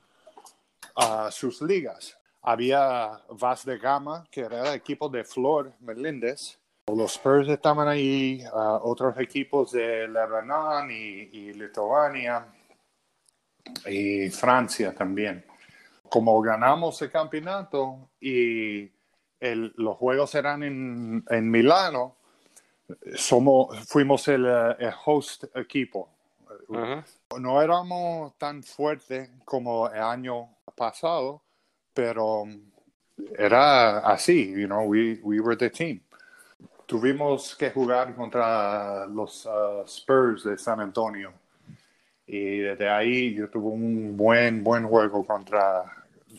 uh, 0.96 1.30
sus 1.30 1.62
ligas. 1.62 2.18
Había 2.42 3.22
Vas 3.32 3.66
de 3.66 3.78
Gama, 3.78 4.26
que 4.32 4.42
era 4.42 4.70
el 4.70 4.76
equipo 4.76 5.10
de 5.10 5.26
Flor 5.26 5.74
Meléndez. 5.82 6.58
Los 6.88 7.16
Spurs 7.16 7.50
estaban 7.50 7.90
ahí, 7.90 8.42
otros 8.54 9.20
equipos 9.20 9.74
de 9.74 10.08
Lebanon 10.08 10.90
y, 10.90 11.28
y 11.34 11.54
Lituania 11.54 12.48
y 13.86 14.30
Francia 14.30 14.94
también. 14.94 15.44
Como 16.10 16.42
ganamos 16.42 17.02
el 17.02 17.12
campeonato 17.12 18.10
y 18.20 18.90
los 19.40 19.98
juegos 19.98 20.34
eran 20.36 20.64
en, 20.64 21.24
en 21.30 21.52
Milano, 21.52 22.16
somos, 23.16 23.78
fuimos 23.88 24.28
el, 24.28 24.46
host 25.06 25.46
equipo. 25.56 26.10
No 27.40 27.62
éramos 27.62 28.38
tan 28.38 28.64
fuertes 28.64 29.30
como 29.46 29.90
el 29.90 30.02
año 30.02 30.50
pasado, 30.76 31.42
pero 31.94 32.46
era 33.38 34.00
así, 34.00 34.52
you 34.52 34.68
know, 34.68 34.84
we, 34.84 35.20
we 35.24 35.40
were 35.40 35.58
the 35.58 35.70
team. 35.70 36.02
Tuvimos 36.86 37.56
que 37.56 37.70
jugar 37.72 38.16
contra 38.16 39.06
los 39.08 39.46
uh, 39.46 39.84
Spurs 39.86 40.46
de 40.46 40.58
San 40.58 40.80
Antonio 40.80 41.34
Y 42.28 42.58
desde 42.60 42.90
ahí 42.90 43.34
yo 43.34 43.50
tuve 43.50 43.70
un 43.70 44.18
buen, 44.18 44.62
buen 44.64 44.86
juego 44.86 45.26
contra 45.26 45.84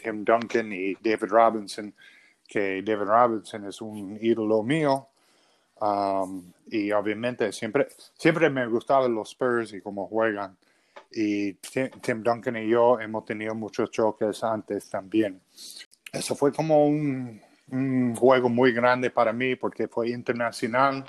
Tim 0.02 0.22
Duncan 0.22 0.70
y 0.70 0.94
David 0.94 1.30
Robinson, 1.30 1.94
que 2.46 2.82
David 2.82 3.06
Robinson 3.06 3.66
es 3.66 3.80
un 3.80 4.18
ídolo 4.20 4.62
mío. 4.62 5.08
Um, 5.80 6.52
y 6.66 6.92
obviamente 6.92 7.52
siempre, 7.52 7.88
siempre 8.14 8.50
me 8.50 8.66
gustaban 8.66 9.14
los 9.14 9.30
Spurs 9.30 9.72
y 9.72 9.80
cómo 9.80 10.06
juegan. 10.06 10.56
Y 11.10 11.54
Tim, 11.54 12.22
Duncan 12.22 12.56
y 12.56 12.68
yo 12.68 13.00
hemos 13.00 13.24
tenido 13.24 13.54
muchos 13.54 13.90
choques 13.90 14.44
antes 14.44 14.90
también. 14.90 15.40
Eso 16.12 16.34
fue 16.34 16.52
como 16.52 16.86
un, 16.86 17.40
un 17.70 18.14
juego 18.14 18.50
muy 18.50 18.72
grande 18.72 19.10
para 19.10 19.32
mí 19.32 19.56
porque 19.56 19.88
fue 19.88 20.10
internacional. 20.10 21.04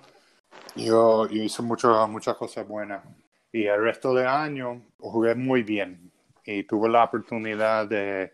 Yo, 0.75 1.27
yo 1.27 1.43
hice 1.43 1.61
mucho, 1.61 2.07
muchas 2.07 2.35
cosas 2.37 2.65
buenas. 2.65 3.03
Y 3.51 3.65
el 3.65 3.81
resto 3.81 4.13
del 4.13 4.27
año 4.27 4.81
jugué 4.99 5.35
muy 5.35 5.63
bien 5.63 6.11
y 6.45 6.63
tuve 6.63 6.89
la 6.89 7.03
oportunidad 7.03 7.87
de, 7.87 8.33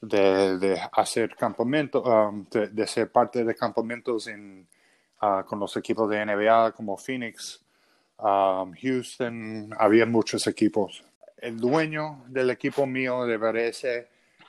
de, 0.00 0.80
hacer 0.92 1.34
campamentos, 1.36 2.02
um, 2.04 2.46
de, 2.50 2.86
ser 2.86 3.10
parte 3.10 3.44
de 3.44 3.54
campamentos 3.54 4.26
en, 4.28 4.66
uh, 5.22 5.44
con 5.44 5.58
los 5.58 5.76
equipos 5.76 6.08
de 6.10 6.24
NBA 6.24 6.72
como 6.72 6.96
Phoenix, 6.96 7.64
um, 8.18 8.72
Houston, 8.80 9.70
había 9.78 10.06
muchos 10.06 10.46
equipos. 10.46 11.04
El 11.38 11.58
dueño 11.58 12.24
del 12.28 12.50
equipo 12.50 12.86
mío 12.86 13.24
de 13.24 13.36
Varese 13.36 14.08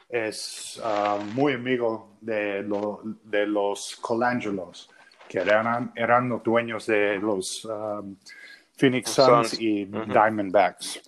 es 0.09 0.81
uh, 0.83 1.21
muy 1.33 1.53
amigo 1.53 2.17
de, 2.21 2.63
de 3.23 3.45
los 3.45 3.97
Colangelos, 3.97 4.89
que 5.27 5.39
eran, 5.39 5.91
eran 5.95 6.29
los 6.29 6.43
dueños 6.43 6.85
de 6.85 7.17
los 7.17 7.65
um, 7.65 8.15
Phoenix 8.77 9.11
Suns, 9.11 9.59
y 9.59 9.85
Diamondbacks. 9.85 11.01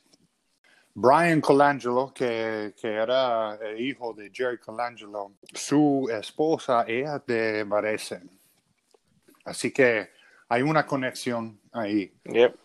Brian 0.93 1.39
Colangelo, 1.39 2.11
que, 2.13 2.73
que, 2.79 2.87
era 2.87 3.55
el 3.55 3.79
hijo 3.79 4.13
de 4.13 4.31
Jerry 4.33 4.57
Colangelo, 4.57 5.33
su 5.53 6.09
esposa 6.11 6.83
es 6.87 7.07
de 7.25 7.63
Varese. 7.63 8.21
Así 9.45 9.71
que 9.71 10.09
hay 10.49 10.61
una 10.61 10.85
conexión 10.85 11.59
ahí. 11.71 12.11
Yep. 12.25 12.55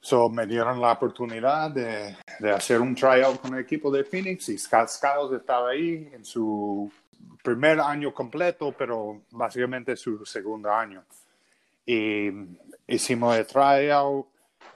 So 0.00 0.28
me 0.28 0.46
dieron 0.46 0.80
la 0.80 0.92
oportunidad 0.92 1.70
de, 1.70 2.16
de, 2.38 2.50
hacer 2.50 2.80
un 2.80 2.94
tryout 2.94 3.40
con 3.40 3.54
el 3.54 3.60
equipo 3.60 3.90
de 3.90 4.04
Phoenix 4.04 4.48
y 4.50 4.58
Scott 4.58 4.90
estaba 5.34 5.70
ahí 5.70 6.10
en 6.12 6.24
su 6.24 6.90
primer 7.42 7.80
año 7.80 8.12
completo, 8.12 8.74
pero 8.76 9.22
básicamente 9.30 9.96
su 9.96 10.24
segundo 10.24 10.70
año. 10.70 11.04
Y 11.86 12.30
hicimos 12.86 13.36
el 13.36 13.46
tryout 13.46 14.26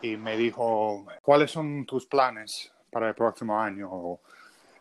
y 0.02 0.16
me 0.16 0.36
dijo, 0.36 1.06
¿cuáles 1.22 1.50
son 1.50 1.84
tus 1.84 2.06
planes 2.06 2.72
para 2.90 3.08
el 3.08 3.14
próximo 3.14 3.60
año? 3.60 4.18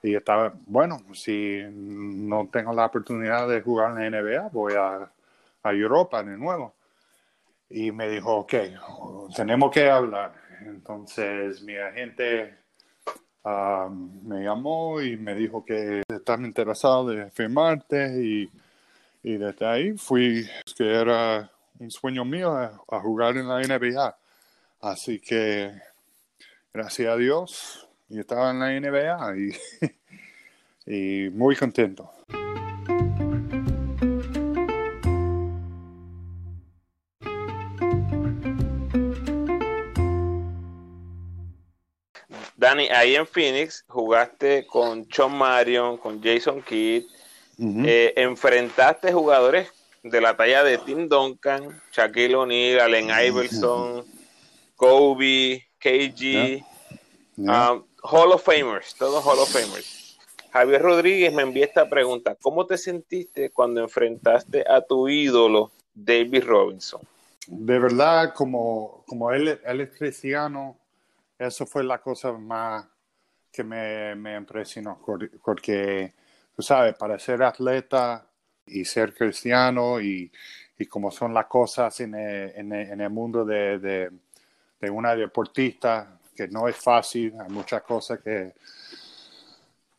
Y 0.03 0.15
estaba, 0.15 0.53
bueno, 0.65 1.01
si 1.13 1.62
no 1.72 2.48
tengo 2.51 2.74
la 2.74 2.86
oportunidad 2.86 3.48
de 3.48 3.62
jugar 3.62 4.00
en 4.00 4.12
la 4.12 4.22
NBA, 4.22 4.50
voy 4.50 4.74
a, 4.74 5.12
a 5.63 5.72
Europa 5.72 6.24
de 6.24 6.38
nuevo. 6.38 6.75
Y 7.69 7.91
me 7.91 8.07
dijo, 8.07 8.36
ok, 8.38 8.53
tenemos 9.36 9.72
que 9.72 9.89
hablar. 9.89 10.34
Entonces 10.62 11.62
mi 11.62 11.75
agente 11.75 12.55
um, 13.43 14.27
me 14.27 14.43
llamó 14.43 15.01
y 15.01 15.17
me 15.17 15.36
dijo 15.36 15.65
que 15.65 16.03
estaba 16.07 16.46
interesado 16.46 17.07
de 17.07 17.29
firmarte 17.31 18.24
y, 18.24 18.50
y 19.24 19.38
desde 19.38 19.65
ahí 19.65 19.98
fui, 19.98 20.48
que 20.75 20.93
era 20.93 21.51
un 21.79 21.91
sueño 21.91 22.25
mío 22.25 22.55
a, 22.55 23.00
jugar 23.00 23.38
en 23.38 23.48
la 23.48 23.62
NBA. 23.62 24.17
Así 24.81 25.19
que, 25.19 25.72
gracias 26.74 27.10
a 27.10 27.17
Dios, 27.17 27.88
yo 28.10 28.22
estaba 28.22 28.51
en 28.51 28.60
la 28.60 28.79
NBA 28.79 29.38
y, 30.85 30.85
y 31.25 31.29
muy 31.29 31.55
contento. 31.55 32.11
Dani, 42.55 42.87
ahí 42.87 43.16
en 43.16 43.27
Phoenix 43.27 43.85
jugaste 43.87 44.66
con 44.66 45.07
Sean 45.11 45.31
Marion, 45.31 45.98
con 45.98 46.22
Jason 46.22 46.61
Kidd, 46.63 47.05
eh, 47.59 48.13
enfrentaste 48.16 49.13
jugadores 49.13 49.72
de 50.03 50.22
la 50.22 50.36
talla 50.36 50.64
de 50.64 50.77
Tim 50.79 51.07
Duncan, 51.07 51.81
Shaquille 51.92 52.36
O'Neal, 52.36 52.81
Allen 52.81 53.10
Iverson, 53.10 54.05
Kobe, 54.75 55.68
KG, 55.79 56.64
um, 57.38 57.83
Hall 58.03 58.31
of 58.31 58.44
Famers, 58.44 58.96
todos 58.96 59.24
Hall 59.25 59.40
of 59.40 59.50
Famers. 59.50 60.18
Javier 60.51 60.81
Rodríguez 60.81 61.33
me 61.33 61.44
envía 61.44 61.66
esta 61.66 61.90
pregunta: 61.90 62.36
¿Cómo 62.42 62.66
te 62.66 62.77
sentiste 62.77 63.51
cuando 63.51 63.81
enfrentaste 63.81 64.64
a 64.68 64.81
tu 64.81 65.07
ídolo, 65.07 65.72
David 65.94 66.44
Robinson? 66.46 67.01
De 67.48 67.79
verdad, 67.79 68.33
como, 68.33 69.03
como 69.07 69.31
él, 69.31 69.60
él 69.64 69.81
es 69.81 69.98
cristiano, 69.98 70.77
eso 71.38 71.66
fue 71.66 71.83
la 71.83 72.00
cosa 72.00 72.33
más 72.33 72.86
que 73.51 73.64
me, 73.64 74.16
me 74.16 74.36
impresionó, 74.36 75.00
porque, 75.44 76.14
tú 76.55 76.62
sabes, 76.62 76.96
para 76.96 77.18
ser 77.18 77.42
atleta 77.42 78.27
y 78.68 78.86
ser 78.86 79.14
cristiano 79.14 80.00
y, 80.00 80.32
y 80.80 80.86
como 80.86 81.12
son 81.12 81.34
las 81.34 81.48
cosas 81.48 82.00
en 82.01 82.14
el, 82.16 82.51
en 82.56 83.01
el, 83.01 83.10
mundo 83.10 83.44
de, 83.44 83.80
de, 83.80 84.90
una 84.90 85.16
deportista, 85.16 86.20
que 86.36 86.48
no 86.48 86.68
es 86.68 86.75
fácil, 86.75 87.34
hay 87.40 87.50
muchas 87.50 87.82
cosas 87.82 88.20
que, 88.20 88.53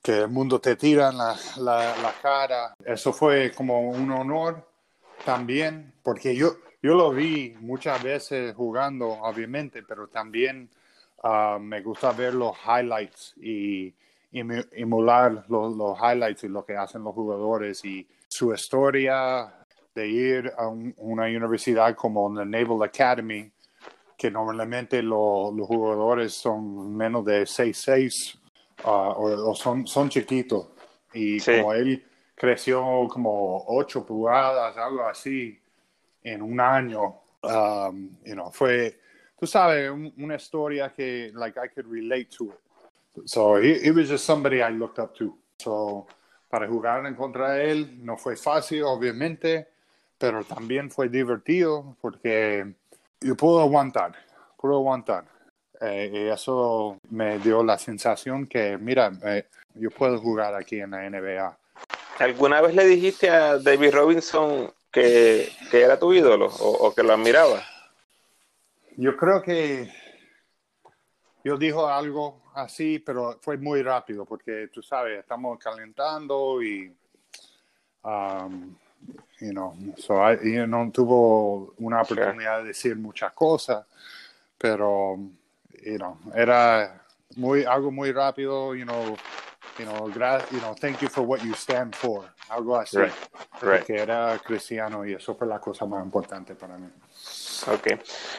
que 0.00 0.18
el 0.18 0.28
mundo 0.28 0.60
te 0.60 0.76
tira 0.76 1.10
en 1.10 1.18
la, 1.18 1.36
la, 1.56 2.14
cara. 2.22 2.74
Eso 2.84 3.12
fue 3.12 3.50
como 3.52 3.90
un 3.90 4.10
honor 4.12 4.64
también, 5.24 5.92
porque 6.02 6.36
yo, 6.36 6.56
yo 6.80 6.94
lo 6.94 7.10
vi 7.10 7.56
muchas 7.60 8.00
veces 8.02 8.54
jugando, 8.54 9.08
obviamente, 9.08 9.82
pero 9.82 10.06
también 10.06 10.70
uh, 11.24 11.58
me 11.58 11.82
gusta 11.82 12.12
ver 12.12 12.34
los 12.34 12.56
highlights 12.64 13.34
y, 13.36 13.94
emular 14.30 15.46
los, 15.48 15.74
los, 15.74 15.98
highlights 15.98 16.44
y 16.44 16.48
lo 16.48 16.64
que 16.64 16.76
hacen 16.76 17.02
los 17.02 17.14
jugadores 17.14 17.82
y 17.84 18.06
su 18.28 18.52
historia 18.52 19.52
de 19.94 20.06
ir 20.08 20.52
a 20.56 20.68
una 20.68 21.24
universidad 21.24 21.94
como 21.96 22.32
la 22.32 22.44
Naval 22.44 22.82
Academy, 22.82 23.50
que 24.16 24.30
normalmente 24.30 25.02
los 25.02 25.66
jugadores 25.66 26.34
son 26.34 26.96
menos 26.96 27.24
de 27.24 27.42
6'6 27.42 28.38
uh, 28.84 28.88
o, 28.88 29.54
son, 29.54 29.86
son 29.86 30.08
chiquitos. 30.08 30.68
Y 31.12 31.40
como 31.40 31.72
él 31.72 32.04
creció 32.34 33.08
como 33.08 33.64
8 33.66 34.04
pulgadas, 34.04 34.76
algo 34.76 35.04
así, 35.06 35.58
en 36.22 36.42
un 36.42 36.60
año, 36.60 37.20
um, 37.42 38.10
you 38.24 38.34
know, 38.34 38.50
fue, 38.52 39.00
tú 39.38 39.46
sabes, 39.46 39.90
una 39.90 40.36
historia 40.36 40.92
que, 40.92 41.32
like, 41.34 41.58
I 41.58 41.68
could 41.68 41.90
relate 41.90 42.28
to 42.36 42.50
it. 42.50 42.58
So 43.24 43.56
he, 43.56 43.80
he 43.80 43.90
was 43.90 44.08
just 44.08 44.24
somebody 44.24 44.62
I 44.62 44.70
looked 44.70 44.98
up 44.98 45.14
to. 45.16 45.36
So 45.58 46.06
para 46.48 46.66
jugar 46.66 47.06
en 47.06 47.14
contra 47.14 47.52
de 47.52 47.70
él 47.70 48.04
no 48.04 48.16
fue 48.16 48.36
fácil, 48.36 48.82
obviamente, 48.84 49.68
pero 50.18 50.44
también 50.44 50.90
fue 50.90 51.08
divertido 51.08 51.96
porque 52.00 52.74
yo 53.20 53.36
puedo 53.36 53.60
aguantar, 53.60 54.12
puedo 54.56 54.76
aguantar. 54.76 55.24
Eh, 55.80 56.10
y 56.12 56.28
eso 56.28 56.98
me 57.10 57.38
dio 57.38 57.62
la 57.62 57.78
sensación 57.78 58.46
que, 58.46 58.76
mira, 58.78 59.12
eh, 59.24 59.46
yo 59.74 59.90
puedo 59.90 60.18
jugar 60.18 60.54
aquí 60.54 60.80
en 60.80 60.90
la 60.90 61.08
NBA. 61.08 61.56
¿Alguna 62.18 62.60
vez 62.60 62.74
le 62.74 62.84
dijiste 62.84 63.30
a 63.30 63.58
David 63.58 63.94
Robinson 63.94 64.72
que, 64.90 65.52
que 65.70 65.82
era 65.82 65.98
tu 65.98 66.12
ídolo 66.12 66.46
o, 66.46 66.86
o 66.88 66.94
que 66.94 67.04
lo 67.04 67.12
admiraba? 67.12 67.62
Yo 68.96 69.16
creo 69.16 69.42
que 69.42 69.88
yo 71.44 71.56
dijo 71.56 71.86
algo 71.88 72.42
así, 72.54 72.98
pero 72.98 73.38
fue 73.40 73.56
muy 73.56 73.82
rápido 73.82 74.24
porque 74.24 74.68
tú 74.72 74.82
sabes, 74.82 75.20
estamos 75.20 75.58
calentando 75.58 76.62
y, 76.62 76.92
um, 78.02 78.74
you 79.40 79.50
know, 79.50 79.76
so 79.96 80.20
no 80.66 80.90
tuvo 80.90 81.74
una 81.78 82.02
oportunidad 82.02 82.58
de 82.62 82.68
decir 82.68 82.96
muchas 82.96 83.32
cosas, 83.32 83.86
pero, 84.56 85.18
you 85.84 85.96
know, 85.96 86.18
era 86.34 87.02
muy, 87.36 87.64
algo 87.64 87.90
muy 87.90 88.12
rápido, 88.12 88.74
you 88.74 88.84
know, 88.84 89.16
you 89.78 89.84
know, 89.84 90.08
you 90.50 90.60
know, 90.60 90.74
thank 90.74 91.00
you 91.00 91.08
for 91.08 91.22
what 91.22 91.40
you 91.42 91.54
stand 91.54 91.94
for, 91.94 92.24
algo 92.48 92.76
así, 92.76 92.98
porque 93.60 93.94
era 93.96 94.38
cristiano 94.44 95.06
y 95.06 95.14
eso 95.14 95.34
fue 95.34 95.46
la 95.46 95.60
cosa 95.60 95.86
más 95.86 96.04
importante 96.04 96.54
para 96.54 96.76
mí. 96.76 96.88
Ok. 97.66 97.88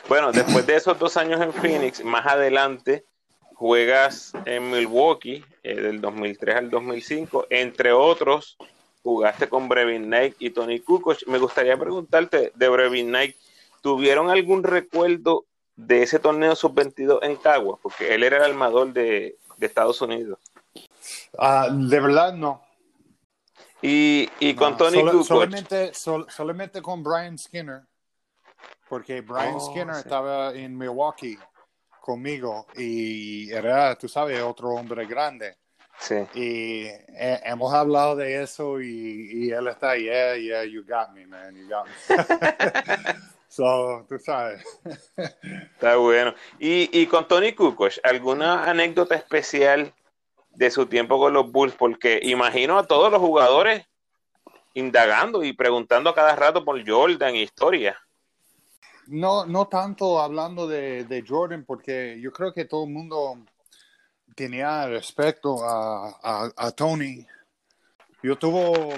Bueno, 0.08 0.32
después 0.32 0.66
de 0.66 0.76
esos 0.76 0.98
dos 0.98 1.18
años 1.18 1.42
en 1.42 1.54
Phoenix, 1.54 2.04
más 2.04 2.26
adelante 2.26 3.04
juegas 3.60 4.32
en 4.46 4.72
Milwaukee 4.72 5.44
eh, 5.64 5.76
del 5.76 6.00
2003 6.00 6.56
al 6.56 6.70
2005, 6.70 7.48
entre 7.50 7.92
otros, 7.92 8.58
jugaste 9.04 9.50
con 9.50 9.68
Brevin 9.68 10.06
Knight 10.06 10.36
y 10.40 10.52
Tony 10.52 10.80
Kukoc. 10.80 11.28
Me 11.28 11.40
gustaría 11.40 11.78
preguntarte 11.78 12.54
de 12.56 12.70
Brevin 12.70 13.10
Knight, 13.10 13.36
¿tuvieron 13.82 14.30
algún 14.30 14.64
recuerdo 14.64 15.46
de 15.76 16.04
ese 16.04 16.20
torneo 16.20 16.56
sub-22 16.56 17.20
en 17.22 17.36
Cagua? 17.36 17.78
Porque 17.82 18.14
él 18.16 18.24
era 18.24 18.38
el 18.38 18.44
armador 18.44 18.94
de, 18.94 19.36
Estados 19.60 20.02
Unidos. 20.02 20.40
Ah, 21.38 21.68
de 21.70 22.00
verdad, 22.00 22.32
no. 22.32 22.64
Y, 23.82 24.30
y 24.40 24.56
con 24.56 24.78
Tony 24.78 25.02
solamente, 25.26 25.92
solamente 25.94 26.82
con 26.82 27.04
Brian 27.04 27.38
Skinner, 27.38 27.89
porque 28.88 29.22
Brian 29.22 29.56
oh, 29.56 29.60
Skinner 29.60 29.96
estaba 29.96 30.54
en 30.54 30.78
Milwaukee 30.78 31.38
conmigo 32.02 32.66
y 32.76 33.52
era, 33.52 33.96
tú 33.96 34.08
sabes, 34.08 34.42
otro 34.42 34.70
hombre 34.70 35.06
grande. 35.06 35.58
Sí. 36.00 36.16
Y 36.34 36.86
eh, 36.86 37.42
hemos 37.44 37.74
hablado 37.74 38.16
de 38.16 38.42
eso 38.42 38.82
y, 38.82 39.52
él 39.52 39.68
está, 39.68 39.98
yeah, 39.98 40.36
yeah, 40.36 40.64
you 40.64 40.84
got 40.84 41.12
me, 41.14 41.28
man, 41.28 41.56
you 41.56 41.68
got 41.68 41.86
me. 41.86 43.14
so, 43.48 44.06
tú 44.08 44.18
sabes. 44.18 44.64
está 45.74 45.98
bueno. 45.98 46.34
Y, 46.58 46.90
y 46.98 47.06
con 47.06 47.28
Tony 47.28 47.54
Kukoc, 47.54 47.94
¿alguna 48.04 48.64
anécdota 48.64 49.16
especial 49.16 49.94
de 50.52 50.72
su 50.72 50.86
tiempo 50.86 51.20
con 51.20 51.34
los 51.34 51.52
Bulls? 51.52 51.76
Porque 51.76 52.20
imagino 52.24 52.80
a 52.80 52.88
todos 52.88 53.12
los 53.12 53.20
jugadores 53.20 53.86
indagando 54.74 55.44
y 55.44 55.54
preguntando 55.54 56.10
a 56.10 56.16
cada 56.16 56.36
rato 56.36 56.64
por 56.64 56.82
Jordan 56.88 57.36
y 57.36 57.42
historia. 57.42 58.02
No, 59.12 59.44
no 59.44 59.68
tanto 59.68 60.20
hablando 60.22 60.68
de, 60.68 61.26
Jordan, 61.28 61.64
porque 61.66 62.20
yo 62.22 62.32
creo 62.32 62.54
que 62.54 62.66
todo 62.66 62.84
el 62.84 62.92
mundo 62.92 63.40
tenía 64.36 64.88
respeto 64.88 65.62
a, 65.64 66.72
Tony. 66.76 67.26
Yo 68.22 68.38
tuve 68.38 68.96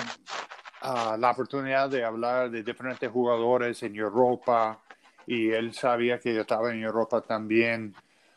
ah, 0.81 1.15
la 1.17 1.31
oportunidad 1.31 1.89
de 1.89 2.03
hablar 2.03 2.51
de 2.51 2.61
diferentes 2.61 3.09
jugadores 3.09 3.81
en 3.83 3.95
Europa 3.95 4.81
y 5.25 5.49
él 5.49 5.73
sabía 5.73 6.19
que 6.19 6.33
yo 6.33 6.41
estaba 6.41 6.73
en 6.73 6.83
Europa 6.83 7.21
también, 7.21 7.95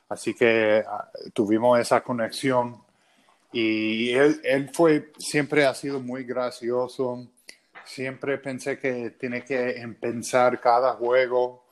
así 0.08 0.32
que 0.32 0.84
ah, 0.86 1.10
tuvimos 1.32 1.80
esa 1.80 2.02
conexión 2.02 2.84
y 3.50 4.10
él, 4.12 4.40
él 4.44 4.70
fue, 4.72 5.10
siempre 5.18 5.66
ha 5.66 5.74
sido 5.74 5.98
muy 5.98 6.22
gracioso, 6.22 7.26
siempre 7.84 8.38
pensé 8.38 8.78
que 8.78 9.10
tiene 9.18 9.44
que 9.44 9.84
pensar 10.00 10.60
cada 10.60 10.92
juego 10.92 11.63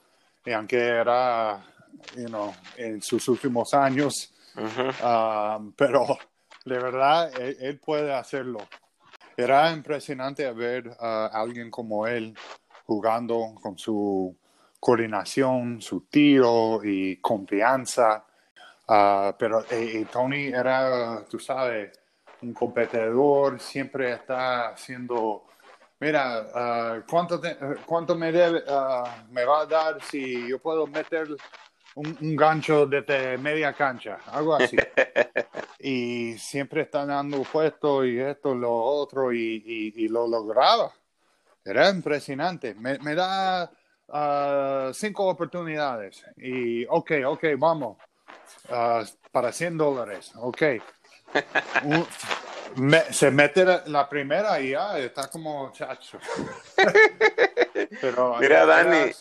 y 0.45 0.53
aunque 0.53 0.79
era, 0.79 1.65
you 2.17 2.27
know, 2.27 2.53
en 2.77 3.01
sus 3.01 3.29
últimos 3.29 3.73
años, 3.75 4.33
um, 4.57 5.73
pero 5.73 6.19
de 6.65 6.79
verdad 6.79 7.33
él, 7.41 7.79
puede 7.79 8.13
hacerlo. 8.13 8.61
Era 9.37 9.73
impresionante 9.73 10.51
ver 10.53 10.95
a 11.01 11.27
alguien 11.27 11.71
como 11.71 12.07
él 12.07 12.37
jugando 12.85 13.55
con 13.61 13.79
su 13.79 14.37
coordinación, 14.79 15.81
su 15.81 16.03
tiro 16.03 16.81
y 16.85 17.17
confianza. 17.17 18.25
Uh, 18.87 19.33
pero 19.39 19.65
Tony 20.11 20.49
era, 20.49 21.25
tú 21.29 21.39
sabes, 21.39 21.99
un 22.43 22.53
competidor, 22.53 23.61
siempre 23.61 24.13
está 24.13 24.71
haciendo 24.71 25.45
mira, 26.03 26.49
ah, 26.53 27.03
¿cuánto, 27.09 27.41
¿cuánto 27.87 28.17
me, 28.17 28.33
debe, 28.33 28.65
ah, 28.69 29.25
me 29.31 29.45
va 29.45 29.61
a 29.61 29.67
dar 29.67 30.03
si 30.03 30.49
yo 30.49 30.59
puedo 30.59 30.85
meter 30.89 31.29
un, 31.95 32.37
gancho 32.37 32.87
desde 32.87 33.39
media 33.39 33.73
cancha? 33.73 34.19
Algo 34.27 34.57
así. 34.57 34.77
y 35.79 36.37
siempre 36.39 36.83
están 36.83 37.07
dando 37.07 37.45
puesto 37.45 38.05
y 38.05 38.19
esto, 38.19 38.53
lo 38.53 38.75
otro, 38.75 39.33
y, 39.33 40.09
lo 40.09 40.27
lograba. 40.27 40.93
Era 41.65 41.89
impresionante. 41.91 42.75
Me, 42.75 43.15
da 43.15 43.71
ah, 44.09 44.91
cinco 44.93 45.29
oportunidades. 45.29 46.27
Y, 46.37 46.85
ok, 46.87 47.13
ok, 47.27 47.45
vamos. 47.57 47.97
para 49.31 49.53
100 49.53 49.79
dólares. 49.79 50.33
Ok. 50.35 50.63
se 53.11 53.31
mete 53.31 53.65
la, 53.87 54.09
primera 54.09 54.61
y 54.61 54.71
ya 54.71 54.99
está 54.99 55.29
como 55.29 55.71
chacho. 55.73 56.19
Pero 58.01 58.37
Mira, 58.39 58.67
Dani, 58.67 59.13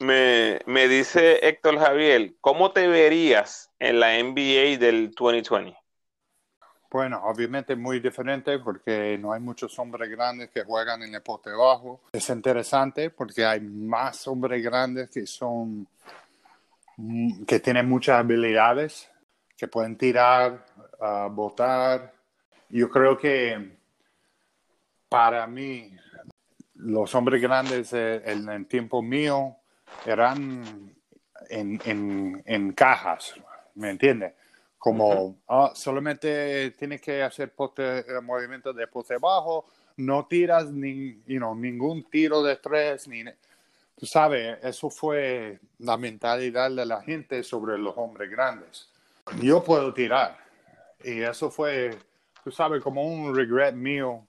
me, 0.00 0.60
me 0.66 0.88
dice 0.88 1.46
Héctor 1.46 1.78
Javier, 1.78 2.34
¿cómo 2.40 2.72
te 2.72 2.86
verías 2.88 3.70
en 3.78 4.00
la 4.00 4.18
NBA 4.22 4.78
del 4.78 5.12
2020? 5.12 5.76
Bueno, 6.94 7.20
obviamente 7.24 7.74
muy 7.74 7.98
diferente 7.98 8.56
porque 8.60 9.18
no 9.18 9.32
hay 9.32 9.40
muchos 9.40 9.76
hombres 9.80 10.08
grandes 10.08 10.50
que 10.50 10.62
juegan 10.62 11.02
en 11.02 11.12
el 11.12 11.22
poste 11.22 11.50
bajo. 11.50 12.02
Es 12.12 12.28
interesante 12.28 13.10
porque 13.10 13.44
hay 13.44 13.60
más 13.62 14.28
hombres 14.28 14.62
grandes 14.62 15.10
que 15.10 15.26
son 15.26 15.88
mm, 16.96 17.42
que 17.46 17.58
tienen 17.58 17.88
muchas 17.88 18.20
habilidades, 18.20 19.10
que 19.56 19.66
pueden 19.66 19.96
tirar, 19.96 20.64
a 21.04 21.26
votar. 21.26 22.12
Yo 22.68 22.88
creo 22.88 23.16
que 23.18 23.76
para 25.08 25.46
mí, 25.46 25.94
los 26.74 27.14
hombres 27.14 27.40
grandes 27.40 27.92
eh, 27.92 28.22
en 28.24 28.48
el 28.48 28.66
tiempo 28.66 29.02
mío 29.02 29.56
eran 30.04 30.94
en, 31.48 32.72
cajas, 32.72 33.34
¿me 33.74 33.90
entiendes? 33.90 34.32
Como 34.78 35.36
ah, 35.48 35.72
solamente 35.74 36.72
tienes 36.72 37.00
que 37.00 37.22
hacer 37.22 37.54
poste, 37.54 38.04
movimientos 38.22 38.74
de 38.74 38.86
poste 38.86 39.16
bajo, 39.18 39.66
no 39.96 40.26
tiras 40.26 40.70
ni, 40.70 41.22
ningún 41.26 42.02
tiro 42.10 42.42
de 42.42 42.56
tres, 42.56 43.06
ni, 43.08 43.24
tú 43.96 44.04
sabes, 44.04 44.58
eso 44.62 44.90
fue 44.90 45.58
la 45.78 45.96
mentalidad 45.96 46.70
de 46.70 46.84
la 46.84 47.00
gente 47.02 47.42
sobre 47.42 47.78
los 47.78 47.96
hombres 47.96 48.30
grandes. 48.30 48.88
Yo 49.40 49.62
puedo 49.62 49.94
tirar, 49.94 50.43
y 51.04 51.22
eso 51.22 51.50
fue, 51.50 51.96
tú 52.42 52.50
sabes, 52.50 52.82
como 52.82 53.02
un 53.02 53.34
regret 53.34 53.74
mío 53.74 54.26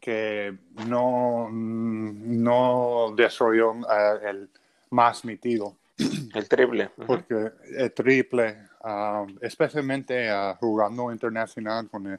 que 0.00 0.56
no, 0.86 1.48
no 1.50 3.12
desarrolló 3.16 3.74
eh, 3.74 4.28
el 4.28 4.50
más 4.90 5.24
mi 5.24 5.38
El 6.34 6.48
triple. 6.48 6.90
Porque 7.06 7.52
el 7.76 7.92
triple, 7.92 8.56
ah, 8.82 9.26
especialmente 9.40 10.32
uh, 10.32 10.54
jugando 10.56 11.12
internacional 11.12 11.88
con, 11.88 12.18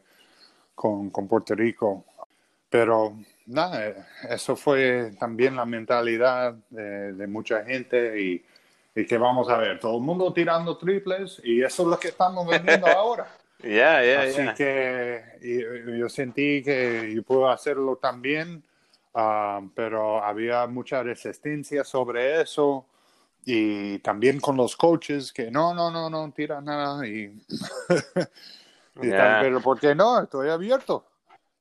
con, 0.75 1.09
con, 1.09 1.27
Puerto 1.27 1.55
Rico. 1.55 2.05
Pero 2.69 3.17
nada, 3.47 4.07
eso 4.29 4.55
fue 4.55 5.13
también 5.19 5.55
la 5.55 5.65
mentalidad 5.65 6.55
de, 6.69 7.13
de 7.13 7.27
mucha 7.27 7.63
gente 7.65 8.21
y, 8.21 8.45
y, 8.95 9.05
que 9.05 9.17
vamos 9.17 9.49
a 9.49 9.57
ver, 9.57 9.79
todo 9.79 9.97
el 9.97 10.03
mundo 10.03 10.31
tirando 10.31 10.77
triples 10.77 11.41
y 11.43 11.61
eso 11.63 11.83
es 11.83 11.89
lo 11.89 11.99
que 11.99 12.09
estamos 12.09 12.47
viendo 12.47 12.87
ahora. 12.95 13.27
Ya, 13.63 14.03
ya, 14.03 14.21
Así 14.21 14.41
que 14.55 15.23
yo 15.97 16.09
sentí 16.09 16.63
que 16.63 17.11
yo 17.13 17.23
puedo 17.23 17.49
hacerlo 17.49 17.97
también, 17.97 18.63
ah, 19.13 19.61
pero 19.75 20.23
había 20.23 20.65
mucha 20.67 21.03
resistencia 21.03 21.83
sobre 21.83 22.41
eso 22.41 22.85
y 23.45 23.99
también 23.99 24.39
con 24.39 24.57
los 24.57 24.75
coaches 24.75 25.31
que 25.31 25.51
no, 25.51 25.73
no, 25.73 25.91
no, 25.91 26.09
no, 26.09 26.31
tira 26.31 26.61
nada 26.61 27.05
y, 27.07 27.39
pero 28.99 29.61
¿por 29.61 29.79
qué 29.79 29.95
no? 29.95 30.21
Estoy 30.21 30.49
abierto. 30.49 31.05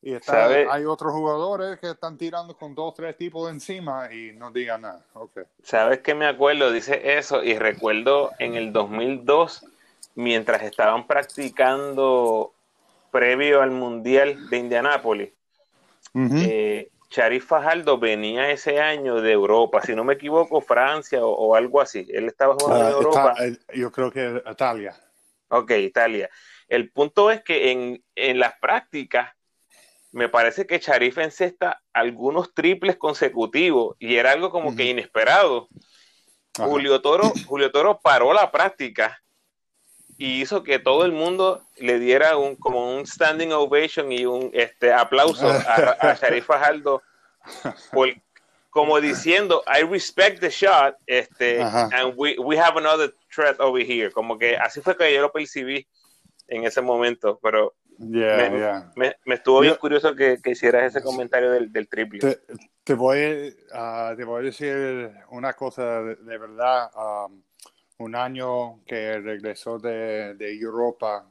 Y 0.02 0.14
está, 0.14 0.46
hay 0.46 0.86
otros 0.86 1.12
jugadores 1.12 1.78
que 1.78 1.90
están 1.90 2.16
tirando 2.16 2.56
con 2.56 2.74
dos, 2.74 2.94
tres 2.94 3.18
tipos 3.18 3.50
encima 3.50 4.10
y 4.10 4.32
no 4.32 4.50
digan 4.50 4.80
nada. 4.80 5.04
Okay. 5.12 5.44
¿Sabes 5.62 5.98
qué 5.98 6.14
me 6.14 6.26
acuerdo? 6.26 6.72
Dice 6.72 7.18
eso 7.18 7.42
y 7.42 7.58
recuerdo 7.58 8.30
en 8.38 8.54
el 8.54 8.72
2002 8.72 9.66
mientras 10.14 10.62
estaban 10.62 11.06
practicando 11.06 12.54
previo 13.10 13.62
al 13.62 13.70
Mundial 13.70 14.48
de 14.48 14.56
Indianápolis. 14.58 15.32
Eh, 16.14 16.90
Charif 17.08 17.46
Fajardo 17.46 17.98
venía 17.98 18.50
ese 18.50 18.80
año 18.80 19.20
de 19.20 19.32
Europa, 19.32 19.82
si 19.82 19.94
no 19.94 20.04
me 20.04 20.14
equivoco, 20.14 20.60
Francia 20.60 21.24
o, 21.24 21.54
algo 21.54 21.80
así. 21.80 22.06
Él 22.08 22.26
estaba 22.26 22.54
jugando 22.54 22.86
en 22.86 22.92
ah, 22.92 22.96
Europa. 22.96 23.34
Yo 23.74 23.90
creo 23.90 24.10
que 24.10 24.42
Italia. 24.50 24.96
Ok, 25.48 25.72
Italia. 25.72 26.30
El 26.68 26.90
punto 26.92 27.30
es 27.30 27.42
que 27.42 27.72
en, 27.72 28.04
en 28.14 28.38
las 28.38 28.54
prácticas 28.60 29.32
me 30.12 30.28
parece 30.28 30.66
que 30.66 30.80
Charif 30.80 31.18
encesta 31.18 31.82
algunos 31.92 32.54
triples 32.54 32.96
consecutivos 32.96 33.96
y 33.98 34.16
era 34.16 34.32
algo 34.32 34.50
como 34.50 34.74
que 34.74 34.84
inesperado. 34.84 35.68
Julio 36.56 37.00
Toro, 37.00 37.32
Julio 37.46 37.70
Toro 37.70 38.00
paró 38.00 38.32
la 38.32 38.50
práctica 38.50 39.22
y 40.20 40.42
hizo 40.42 40.62
que 40.62 40.78
todo 40.78 41.06
el 41.06 41.12
mundo 41.12 41.62
le 41.78 41.98
diera 41.98 42.36
un 42.36 42.54
como 42.54 42.94
un 42.94 43.06
standing 43.06 43.52
ovation 43.52 44.12
y 44.12 44.26
un 44.26 44.50
este 44.52 44.92
aplauso 44.92 45.48
a, 45.48 45.96
a 45.98 46.14
Sharif 46.20 46.44
Fajardo 46.44 47.02
como 48.68 49.00
diciendo 49.00 49.64
I 49.66 49.82
respect 49.82 50.40
the 50.40 50.50
shot 50.50 50.96
este 51.06 51.62
and 51.62 52.12
we, 52.18 52.36
we 52.38 52.58
have 52.58 52.76
another 52.76 53.14
threat 53.34 53.58
over 53.60 53.82
here 53.82 54.10
como 54.10 54.36
que 54.36 54.58
así 54.58 54.82
fue 54.82 54.94
que 54.94 55.10
yo 55.14 55.22
lo 55.22 55.32
percibí 55.32 55.88
en 56.48 56.64
ese 56.64 56.82
momento 56.82 57.40
pero 57.42 57.72
me, 57.98 59.16
estuvo 59.24 59.60
bien 59.60 59.76
curioso 59.76 60.14
que, 60.14 60.38
hicieras 60.44 60.94
ese 60.94 61.02
comentario 61.02 61.50
del, 61.50 61.70
del 61.70 61.86
triple. 61.86 62.40
Te, 62.82 62.94
voy, 62.94 63.54
a 63.74 64.14
decir 64.14 65.12
una 65.28 65.52
cosa 65.52 66.00
de, 66.00 66.38
verdad. 66.38 66.90
Um, 66.96 67.42
un 68.00 68.16
año 68.16 68.82
que 68.86 69.20
regresó 69.20 69.78
de, 69.78 70.34
Europa 70.40 71.30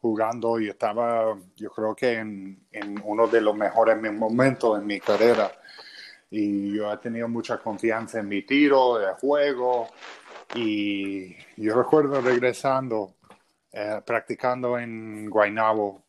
jugando 0.00 0.58
y 0.58 0.68
estaba, 0.68 1.36
yo 1.56 1.70
creo 1.70 1.94
que 1.94 2.14
en, 2.14 2.66
en, 2.72 3.00
uno 3.04 3.26
de 3.26 3.40
los 3.40 3.54
mejores 3.54 4.00
momentos 4.12 4.78
en 4.78 4.86
mi 4.86 4.98
carrera. 4.98 5.52
Y 6.30 6.74
yo 6.74 6.92
he 6.92 6.96
tenido 6.98 7.28
mucha 7.28 7.58
confianza 7.58 8.20
en 8.20 8.28
mi 8.28 8.42
tiro, 8.42 8.98
de 8.98 9.12
juego. 9.14 9.88
Y 10.54 11.36
yo 11.56 11.74
recuerdo 11.74 12.20
regresando, 12.20 13.16
eh, 13.72 14.00
practicando 14.04 14.78
en 14.78 15.28
Guaynabo 15.28 16.02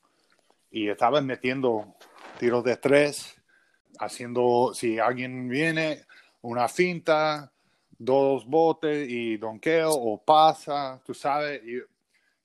y 0.71 0.89
estaba 0.89 1.19
metiendo 1.21 1.95
tiros 2.39 2.63
de 2.63 2.77
tres, 2.77 3.35
haciendo, 3.99 4.71
si 4.73 4.99
alguien 4.99 5.49
viene, 5.49 6.05
una 6.41 6.69
finta, 6.69 7.51
dos 7.97 8.45
botes 8.45 9.07
y 9.09 9.37
donqueo 9.37 9.91
o 9.91 10.23
pasa, 10.23 11.01
tú 11.05 11.13
sabes, 11.13 11.61
y, 11.63 11.81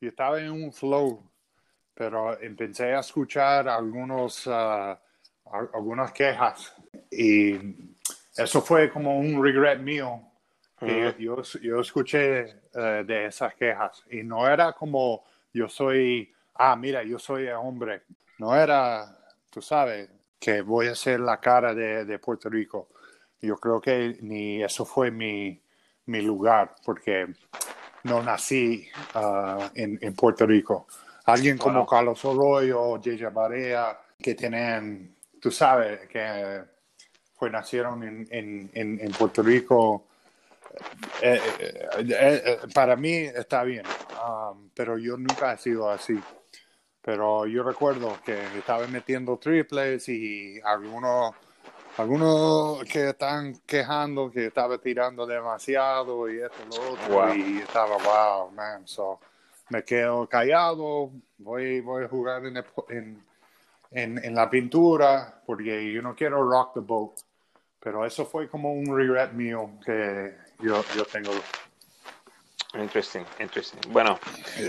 estaba 0.04 0.40
en 0.40 0.50
un 0.50 0.72
flow, 0.72 1.30
pero 1.94 2.40
empecé 2.40 2.92
a 2.92 3.00
escuchar 3.00 3.68
algunos, 3.68 4.48
ah, 4.48 5.00
algunas 5.72 6.10
quejas 6.12 6.74
y 7.08 7.54
eso 8.36 8.62
fue 8.62 8.90
como 8.90 9.16
un 9.18 9.42
regret 9.42 9.78
mío. 9.78 10.28
Que 10.76 11.14
yo, 11.16 11.40
yo, 11.62 11.80
escuché 11.80 12.40
eh, 12.74 13.04
de 13.06 13.26
esas 13.26 13.54
quejas 13.54 14.02
y 14.10 14.24
no 14.24 14.48
era 14.48 14.72
como 14.72 15.22
yo 15.52 15.68
soy 15.68 16.34
ah, 16.54 16.76
mira, 16.76 17.02
yo 17.02 17.18
soy 17.18 17.48
hombre. 17.48 18.02
No 18.38 18.54
era, 18.54 19.16
tú 19.50 19.60
sabes, 19.62 20.08
que 20.38 20.62
voy 20.62 20.88
a 20.88 20.94
ser 20.94 21.20
la 21.20 21.38
cara 21.40 21.74
de, 21.74 22.18
Puerto 22.18 22.48
Rico. 22.48 22.88
Yo 23.42 23.56
creo 23.58 23.80
que 23.80 24.16
ni 24.20 24.62
eso 24.62 24.84
fue 24.84 25.10
mi, 25.10 25.60
lugar, 26.06 26.76
porque 26.84 27.26
no 28.04 28.22
nací 28.22 28.88
ah, 29.14 29.70
en, 29.74 30.14
Puerto 30.14 30.46
Rico. 30.46 30.86
Alguien 31.26 31.58
como 31.58 31.84
Carlos 31.86 32.24
Arroyo, 32.24 33.00
Yeya 33.00 33.30
Barea, 33.30 33.98
que 34.18 34.34
tienen, 34.34 35.16
tú 35.40 35.50
sabes, 35.50 36.08
que 36.08 36.62
fue, 37.34 37.50
nacieron 37.50 38.26
en, 38.30 39.12
Puerto 39.18 39.42
Rico, 39.42 40.06
eh, 41.20 41.40
eh, 41.58 41.92
eh, 41.98 42.58
para 42.72 42.96
mí 42.96 43.12
está 43.12 43.62
bien, 43.64 43.84
ah, 44.14 44.52
pero 44.74 44.96
yo 44.98 45.16
nunca 45.16 45.52
he 45.52 45.58
sido 45.58 45.90
así. 45.90 46.18
Pero 47.00 47.46
yo 47.46 47.64
recuerdo 47.64 48.16
que 48.24 48.38
estaba 48.56 48.86
metiendo 48.86 49.36
triples 49.36 50.08
y 50.08 50.60
algunos, 50.64 51.34
algunos 51.96 52.84
que 52.84 53.10
están 53.10 53.54
quejando 53.66 54.30
que 54.30 54.46
estaba 54.46 54.78
tirando 54.78 55.26
demasiado 55.26 56.30
y 56.30 56.40
esto 56.40 56.56
y 56.64 56.74
lo 56.74 56.92
otro. 56.92 57.34
Y 57.34 57.58
estaba, 57.58 57.96
wow, 57.96 58.50
man. 58.50 58.86
So, 58.86 59.20
me 59.68 59.84
quedo 59.84 60.28
callado, 60.28 61.10
voy, 61.38 61.80
voy 61.80 62.04
a 62.04 62.08
jugar 62.08 62.44
en, 62.46 62.56
en, 63.90 64.24
en, 64.24 64.34
la 64.34 64.48
pintura 64.48 65.42
porque 65.46 65.92
yo 65.92 66.02
no 66.02 66.14
quiero 66.14 66.48
rock 66.48 66.74
the 66.74 66.80
boat. 66.80 67.12
Pero 67.80 68.06
eso 68.06 68.24
fue 68.26 68.48
como 68.48 68.72
un 68.72 68.96
regret 68.96 69.32
mío 69.32 69.70
que 69.84 70.36
yo, 70.60 70.84
yo 70.96 71.04
tengo 71.04 71.32
Interesting, 72.74 73.24
interesting. 73.38 73.80
Bueno, 73.92 74.18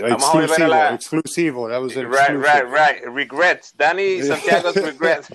vamos 0.02 0.24
a 0.24 0.32
volver 0.32 0.62
a 0.62 0.68
la... 0.68 0.94
Exclusivo, 0.94 1.68
that 1.70 1.80
was 1.80 1.94
Right, 1.94 2.36
right, 2.36 2.64
right. 2.64 3.02
Regrets. 3.06 3.74
Dani 3.74 4.22
Santiago's 4.26 4.76
regrets. 4.76 5.28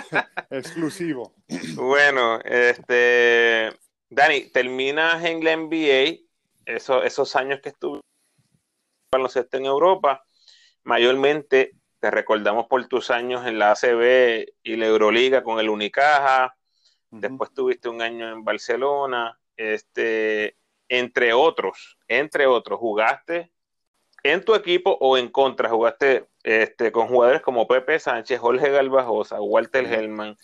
exclusivo. 0.50 1.32
Bueno, 1.74 2.38
este... 2.44 3.72
Dani, 4.10 4.50
terminas 4.50 5.24
en 5.24 5.42
la 5.42 5.56
NBA, 5.56 6.18
eso, 6.66 7.02
esos 7.02 7.36
años 7.36 7.60
que 7.62 7.70
estuve 7.70 8.00
baloncesto 9.12 9.56
en 9.56 9.66
Europa, 9.66 10.24
mayormente 10.84 11.72
te 12.00 12.10
recordamos 12.10 12.66
por 12.66 12.86
tus 12.86 13.10
años 13.10 13.46
en 13.46 13.58
la 13.58 13.72
ACB 13.72 14.46
y 14.62 14.76
la 14.76 14.86
Euroliga 14.86 15.42
con 15.42 15.58
el 15.58 15.68
Unicaja, 15.68 16.56
después 17.10 17.52
tuviste 17.52 17.88
un 17.88 18.02
año 18.02 18.30
en 18.30 18.44
Barcelona, 18.44 19.38
este 19.56 20.56
entre 20.90 21.32
otros, 21.32 21.96
entre 22.08 22.46
otros, 22.46 22.78
jugaste 22.78 23.50
en 24.22 24.44
tu 24.44 24.54
equipo 24.54 24.98
o 25.00 25.16
en 25.16 25.28
contra, 25.28 25.70
jugaste 25.70 26.26
este, 26.42 26.92
con 26.92 27.06
jugadores 27.06 27.40
como 27.40 27.66
Pepe 27.66 27.98
Sánchez, 27.98 28.38
Jorge 28.38 28.70
Galvajosa, 28.70 29.40
Walter 29.40 29.86
Hellman, 29.86 30.36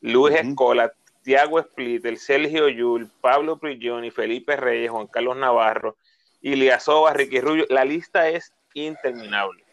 Luis 0.00 0.36
Escola, 0.36 0.92
Tiago 1.22 1.58
Split, 1.58 2.04
Sergio 2.16 2.68
Yul, 2.68 3.10
Pablo 3.20 3.58
Prigioni, 3.58 4.10
Felipe 4.10 4.56
Reyes, 4.56 4.90
Juan 4.90 5.06
Carlos 5.06 5.36
Navarro, 5.36 5.96
Iliasova, 6.42 7.14
Ricky 7.14 7.40
Rubio. 7.40 7.64
La 7.70 7.84
lista 7.84 8.28
es 8.28 8.52
interminable. 8.74 9.64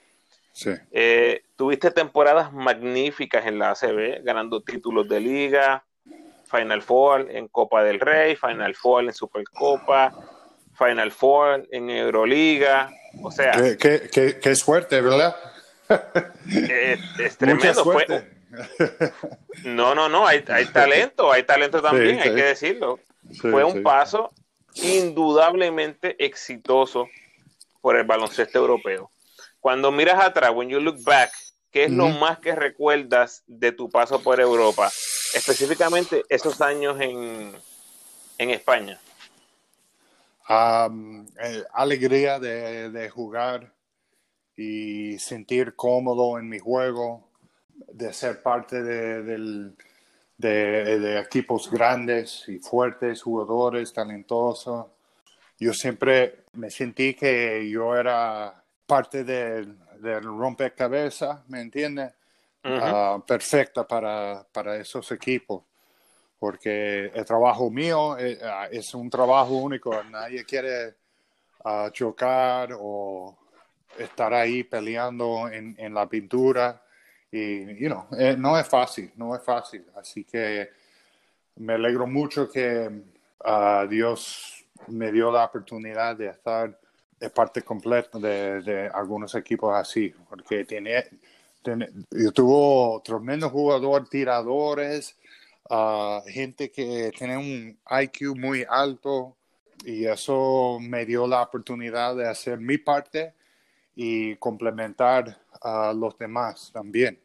Eh, 0.92 1.44
tuviste 1.56 1.92
temporadas 1.92 2.54
magníficas 2.54 3.46
en 3.46 3.60
la 3.60 3.72
ACB, 3.72 4.24
ganando 4.24 4.62
títulos 4.62 5.08
de 5.10 5.20
liga, 5.20 5.86
Final 6.52 6.82
Four 6.82 7.28
en 7.32 7.48
Copa 7.48 7.84
del 7.84 8.00
Rey, 8.00 8.36
Final 8.36 8.76
Four 8.76 9.06
en 9.06 9.14
Supercopa, 9.14 10.14
Final 10.78 11.12
Four 11.12 11.68
en 11.72 11.90
Euroliga. 11.90 12.92
O 13.24 13.32
sea. 13.32 13.52
Qué, 13.52 14.10
qué, 14.12 14.40
qué, 14.40 14.56
suerte, 14.56 15.02
¿verdad? 15.02 15.36
Es, 17.20 17.38
tremendo. 17.38 17.84
no, 19.64 19.96
no, 19.96 20.10
no, 20.10 20.28
hay, 20.28 20.44
hay, 20.48 20.66
talento, 20.66 21.32
hay 21.32 21.44
talento 21.44 21.82
también, 21.82 22.20
hay 22.20 22.36
que 22.36 22.44
decirlo. 22.44 23.00
Fue 23.40 23.64
un 23.64 23.84
paso 23.84 24.32
indudablemente 24.76 26.16
exitoso 26.24 27.08
por 27.82 27.98
el 27.98 28.06
baloncesto 28.06 28.60
europeo. 28.60 29.12
Cuando 29.60 29.92
miras 29.92 30.24
atrás, 30.24 30.52
when 30.54 30.70
you 30.70 30.80
look 30.80 31.04
back, 31.04 31.32
¿qué 31.72 31.86
es 31.86 31.92
lo 31.92 32.10
más 32.10 32.40
que 32.40 32.56
recuerdas 32.56 33.44
de 33.48 33.72
tu 33.72 33.90
paso 33.90 34.22
por 34.22 34.40
Europa? 34.40 34.92
Específicamente 35.34 36.24
esos 36.30 36.60
años 36.62 37.00
en, 37.00 37.52
en 38.38 38.50
España? 38.50 39.00
Eh, 40.50 41.64
alegría 41.74 42.38
de, 42.38 43.10
jugar 43.10 43.72
y 44.56 45.18
sentir 45.18 45.76
cómodo 45.76 46.38
en 46.38 46.50
mi 46.50 46.60
juego, 46.60 47.30
de 47.94 48.12
ser 48.12 48.42
parte 48.42 48.84
de, 48.84 49.72
de, 50.38 51.20
equipos 51.20 51.72
grandes 51.72 52.44
y 52.50 52.60
fuertes, 52.60 53.22
jugadores 53.22 53.94
talentosos. 53.94 54.88
Yo 55.58 55.74
siempre 55.74 56.44
me 56.54 56.70
sentí 56.70 57.14
que 57.14 57.70
yo 57.70 57.96
era 57.96 58.62
parte 58.86 59.24
del, 59.24 59.78
del 60.02 60.24
rompecabezas, 60.24 61.48
¿me 61.48 61.62
entiendes? 61.62 62.12
Ah, 62.64 63.22
perfecta 63.26 63.88
para, 63.88 64.46
para, 64.52 64.76
esos 64.78 65.12
equipos, 65.12 65.64
porque 66.38 67.06
el 67.14 67.26
trabajo 67.26 67.72
mío 67.72 68.18
eh, 68.20 68.38
ah, 68.44 68.68
es, 68.72 68.94
un 68.94 69.10
trabajo 69.10 69.56
único, 69.56 70.04
nadie 70.04 70.46
quiere 70.46 70.96
ah, 71.66 71.90
chocar 71.92 72.70
o 72.80 73.36
estar 73.98 74.34
ahí 74.34 74.64
peleando 74.64 75.50
en, 75.50 75.76
en 75.78 75.94
la 75.94 76.08
pintura 76.08 76.84
y 77.32 77.82
you 77.82 77.90
know, 77.90 78.08
eh, 78.18 78.36
no 78.38 78.58
es 78.58 78.68
fácil, 78.68 79.12
no 79.16 79.36
es 79.36 79.44
fácil, 79.44 79.84
así 79.96 80.24
que 80.24 80.70
me 81.56 81.74
alegro 81.74 82.06
mucho 82.06 82.50
que 82.50 82.90
Dios 83.90 84.66
me 84.88 85.12
dio 85.12 85.32
la 85.32 85.46
oportunidad 85.46 86.16
de 86.16 86.28
estar 86.28 86.80
de 87.20 87.30
parte 87.30 87.64
completa 87.64 88.20
de, 88.20 88.62
de 88.62 88.88
algunos 88.88 89.34
equipos 89.34 89.76
así, 89.76 90.14
porque 90.30 90.64
tiene 90.64 91.06
yo 91.64 92.32
tuvo 92.32 93.02
tremendo 93.04 93.50
jugador, 93.50 94.08
tiradores, 94.08 95.18
uh, 95.70 96.22
gente 96.28 96.72
que 96.72 97.12
tiene 97.18 97.38
un 97.38 97.78
IQ 98.02 98.36
muy 98.36 98.66
alto 98.68 99.36
y 99.86 100.06
eso 100.06 100.78
me 100.80 101.06
dio 101.06 101.28
la 101.28 101.42
oportunidad 101.42 102.16
de 102.16 102.28
hacer 102.28 102.60
mi 102.60 102.78
parte 102.78 103.34
y 103.96 104.36
complementar 104.38 105.40
a 105.62 105.94
los 105.94 106.18
demás 106.18 106.72
también. 106.74 107.20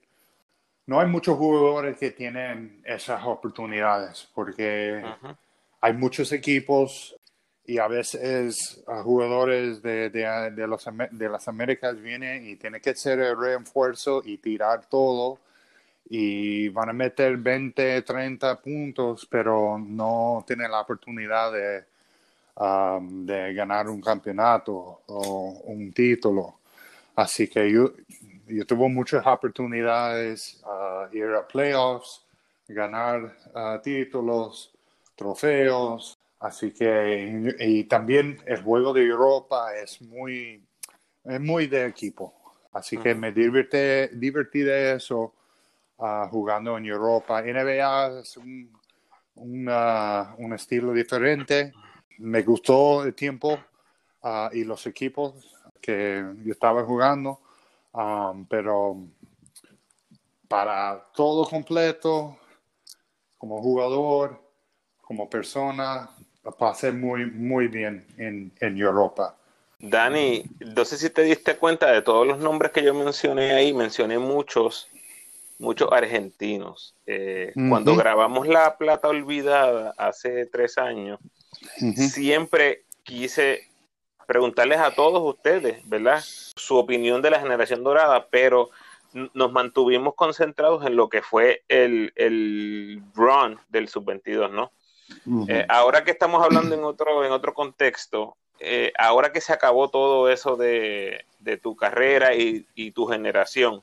No 0.87 1.01
hay 1.01 1.09
muchos 1.09 1.37
jugadores 1.37 1.99
que 1.99 2.13
tienen 2.13 2.81
esas 2.85 3.25
oportunidades 3.25 4.29
porque 4.35 5.03
hay 5.81 5.93
muchos 5.93 6.33
equipos 6.33 7.17
y 7.67 7.79
a 7.79 7.89
veces 7.89 8.83
a 8.87 9.03
jugadores 9.03 9.83
de, 9.83 10.11
de, 10.11 10.67
los, 10.67 10.89
de 11.11 11.29
las 11.29 11.49
Américas 11.49 12.01
vienen 12.01 12.47
y 12.47 12.57
tienen 12.57 12.81
que 12.81 12.91
hacer 12.91 13.19
el 13.19 13.37
refuerzo 13.37 14.23
y 14.25 14.39
tirar 14.39 14.87
todo 14.87 15.39
y 16.09 16.69
van 16.69 16.91
a 16.91 16.93
meter 16.93 17.37
20, 17.37 18.03
30 18.03 18.61
puntos, 18.61 19.27
pero 19.29 19.79
no 19.79 20.45
tienen 20.47 20.71
la 20.71 20.81
oportunidad 20.81 21.53
de, 21.53 21.85
um, 22.57 23.27
de 23.27 23.53
ganar 23.53 23.89
un 23.89 24.01
campeonato 24.01 25.01
o 25.07 25.63
un 25.65 25.93
título. 25.93 26.61
Así 27.17 27.49
que 27.49 27.71
yo, 27.71 27.93
yo 28.47 28.65
tuve 28.65 28.89
muchas 28.89 29.27
oportunidades 29.27 30.63
a 30.65 31.09
ir 31.13 31.25
a 31.25 31.47
playoffs, 31.47 32.23
ganar 32.69 33.35
títulos, 33.83 34.73
trofeos, 35.17 36.16
así 36.41 36.73
que 36.73 37.55
y, 37.59 37.85
también 37.85 38.39
el 38.47 38.63
juego 38.63 38.93
de 38.93 39.05
Europa 39.05 39.75
es 39.75 40.01
muy, 40.03 40.65
es 41.25 41.41
muy 41.41 41.67
de 41.67 41.87
equipo, 41.87 42.35
así 42.73 42.97
que 42.99 43.15
me 43.15 43.33
divertí, 43.33 44.17
divertí 44.17 44.61
de 44.61 44.95
eso 44.95 45.35
jugando 46.31 46.77
en 46.77 46.87
Europa. 46.87 47.43
NBA 47.43 48.21
es 48.21 48.37
un, 48.37 48.71
un 49.35 50.53
estilo 50.55 50.93
diferente, 50.93 51.73
me 52.19 52.43
gustó 52.43 53.05
el 53.05 53.15
tiempo 53.15 53.59
y 54.53 54.65
los 54.65 54.87
equipos 54.87 55.35
que 55.81 56.25
yo 56.45 56.53
estaba 56.53 56.83
jugando, 56.85 57.41
um, 57.93 58.45
pero 58.47 58.97
para 60.49 61.07
todo 61.15 61.49
completo, 61.49 62.39
como 63.39 63.61
jugador, 63.63 64.41
como 65.01 65.31
persona, 65.31 66.11
pasé 66.53 66.93
muy, 66.93 67.27
muy 67.27 67.69
bien 67.69 68.07
en, 68.19 68.53
en 68.61 68.79
Europa. 68.79 69.37
Dani, 69.79 70.45
no 70.75 70.85
sé 70.85 70.97
si 70.97 71.11
te 71.11 71.23
diste 71.23 71.57
cuenta 71.57 71.91
de 71.91 72.03
todos 72.03 72.27
los 72.27 72.39
nombres 72.39 72.73
que 72.73 72.83
yo 72.83 72.95
mencioné 72.95 73.53
ahí, 73.53 73.75
mencioné 73.75 74.19
muchos, 74.19 74.89
muchos 75.59 75.93
argentinos. 75.93 76.95
Eh, 77.07 77.53
cuando 77.69 77.95
grabamos 77.95 78.49
La 78.49 78.79
Plata 78.79 79.09
Olvidada 79.09 79.95
hace 79.99 80.47
tres 80.47 80.79
años, 80.79 81.19
siempre 81.95 82.85
quise 83.03 83.69
preguntarles 84.27 84.79
a 84.79 84.93
todos 84.93 85.23
ustedes, 85.23 85.87
¿verdad? 85.89 86.21
Su 86.25 86.77
opinión 86.77 87.21
de 87.21 87.31
la 87.31 87.41
generación 87.41 87.85
dorada, 87.85 88.29
pero 88.31 88.71
nos 89.13 89.53
mantuvimos 89.53 90.15
concentrados 90.15 90.85
en 90.87 90.97
lo 90.97 91.09
que 91.09 91.23
fue 91.23 91.63
el, 91.69 92.13
el 92.17 93.03
run 93.15 93.59
del 93.69 93.89
sub-22, 93.89 94.51
¿no? 94.51 94.73
Eh, 95.49 95.65
ahora 95.69 96.05
que 96.05 96.11
estamos 96.11 96.43
hablando 96.43 96.75
en 96.75 96.85
otro, 96.85 97.25
en 97.25 97.33
otro 97.33 97.55
contexto, 97.55 98.37
eh, 98.59 98.93
ahora 98.99 99.33
que 99.33 99.41
se 99.41 99.53
acabó 99.53 99.91
todo 99.91 100.31
eso 100.31 100.57
de, 100.57 101.25
tu 101.63 101.77
carrera 101.77 102.35
y, 102.35 102.67
y, 102.75 102.91
tu 102.91 103.07
generación, 103.07 103.83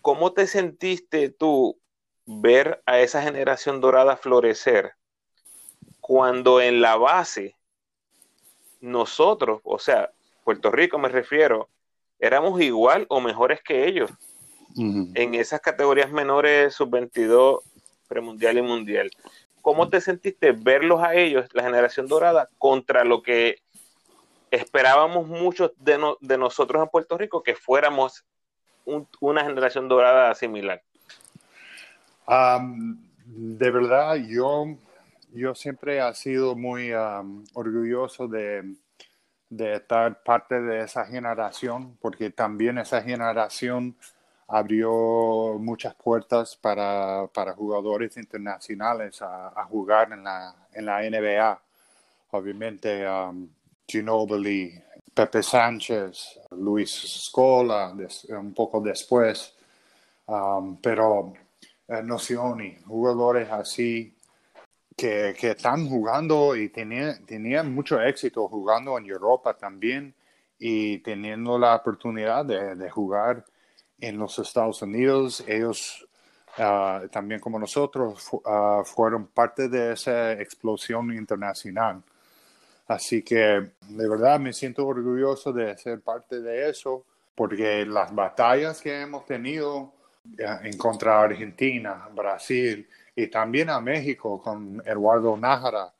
¿cómo 0.00 0.32
te 0.32 0.46
sentiste 0.46 1.28
tú 1.28 1.78
ver 2.24 2.82
a 2.86 3.00
esa 3.00 3.22
generación 3.22 3.80
dorada 3.80 4.16
florecer 4.16 4.92
cuando 6.00 6.60
en 6.60 6.80
la 6.80 6.96
base 6.96 7.54
nosotros, 8.80 9.60
o 9.64 9.78
sea, 9.78 10.10
Puerto 10.44 10.70
Rico 10.70 10.98
me 10.98 11.08
refiero, 11.08 11.68
éramos 12.18 12.60
igual 12.60 13.06
o 13.10 13.20
mejores 13.20 13.62
que 13.62 13.86
ellos 13.86 14.10
en 14.76 15.34
esas 15.34 15.60
categorías 15.60 16.10
menores, 16.12 16.74
sub-22, 16.74 17.60
premundial 18.06 18.58
y 18.58 18.62
mundial. 18.62 19.10
¿Cómo 19.68 19.90
te 19.90 20.00
sentiste 20.00 20.52
verlos 20.52 21.02
a 21.02 21.14
ellos, 21.14 21.46
la 21.52 21.62
generación 21.62 22.06
dorada, 22.06 22.48
contra 22.56 23.04
lo 23.04 23.22
que 23.22 23.56
esperábamos 24.50 25.28
muchos 25.28 25.72
de, 25.76 25.98
de 26.22 26.38
nosotros 26.38 26.82
en 26.82 26.88
Puerto 26.88 27.18
Rico, 27.18 27.42
que 27.42 27.54
fuéramos 27.54 28.24
una 29.20 29.44
generación 29.44 29.86
dorada 29.86 30.34
similar? 30.34 30.82
de 33.26 33.70
verdad, 33.70 34.14
yo 34.14 34.74
yo 35.34 35.54
siempre 35.54 35.98
he 35.98 36.14
sido 36.14 36.56
muy 36.56 36.94
orgulloso 37.52 38.26
de, 38.26 38.74
estar 39.50 40.22
parte 40.22 40.62
de 40.62 40.80
esa 40.80 41.04
generación, 41.04 41.94
porque 42.00 42.30
también 42.30 42.78
esa 42.78 43.02
generación 43.02 43.98
abrió 44.48 45.56
muchas 45.58 45.94
puertas 45.94 46.56
para, 46.56 47.28
jugadores 47.56 48.16
internacionales 48.16 49.20
a, 49.22 49.64
jugar 49.68 50.12
en 50.12 50.24
la, 50.24 50.54
en 50.72 50.86
la 50.86 51.00
NBA. 51.02 51.60
Obviamente, 52.30 53.08
um, 53.08 53.48
Ginobili, 53.86 54.82
Pepe 55.14 55.42
Sánchez, 55.42 56.40
Luis 56.50 56.90
Scola, 56.90 57.94
un 58.30 58.54
poco 58.54 58.80
después, 58.80 59.54
pero 60.82 61.32
eh, 61.88 62.02
Nocioni, 62.02 62.76
jugadores 62.86 63.50
así 63.50 64.14
que, 64.98 65.30
están 65.30 65.88
jugando 65.88 66.54
y 66.54 66.68
tenían, 66.68 67.72
mucho 67.72 68.00
éxito 68.00 68.46
jugando 68.48 68.98
en 68.98 69.06
Europa 69.06 69.54
también 69.56 70.14
y 70.58 70.98
teniendo 70.98 71.58
la 71.58 71.76
oportunidad 71.76 72.44
de, 72.44 72.90
jugar 72.90 73.44
en 74.00 74.18
los 74.18 74.38
Estados 74.38 74.82
Unidos. 74.82 75.44
Ellos, 75.46 76.06
ah, 76.58 77.02
también 77.10 77.40
como 77.40 77.58
nosotros, 77.58 78.28
ah, 78.44 78.82
fueron 78.84 79.26
parte 79.28 79.68
de 79.68 79.92
esa 79.92 80.32
explosión 80.32 81.12
internacional. 81.12 82.02
Así 82.86 83.22
que 83.22 83.36
de 83.36 84.08
verdad 84.08 84.40
me 84.40 84.52
siento 84.52 84.86
orgulloso 84.86 85.52
de 85.52 85.76
ser 85.76 86.00
parte 86.00 86.40
de 86.40 86.70
eso, 86.70 87.04
porque 87.34 87.84
las 87.84 88.14
batallas 88.14 88.80
que 88.80 89.02
hemos 89.02 89.26
tenido 89.26 89.92
en 90.36 90.76
contra 90.76 91.22
Argentina, 91.22 92.08
Brasil, 92.14 92.88
y 93.14 93.26
también 93.26 93.68
a 93.70 93.80
México 93.80 94.40
con 94.40 94.80
Eduardo 94.86 95.36
Nájara. 95.36 95.92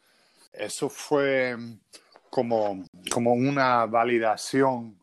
Eso 0.53 0.89
fue 0.89 1.57
como, 2.31 2.85
como 3.11 3.33
una 3.33 3.87
validación 3.87 4.97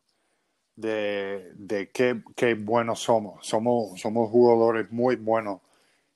de, 0.76 1.52
de 1.56 1.90
qué, 1.90 2.22
qué, 2.36 2.54
buenos 2.54 3.00
somos. 3.00 3.46
somos. 3.46 4.00
Somos 4.00 4.30
jugadores 4.30 4.92
muy 4.92 5.16
buenos 5.16 5.62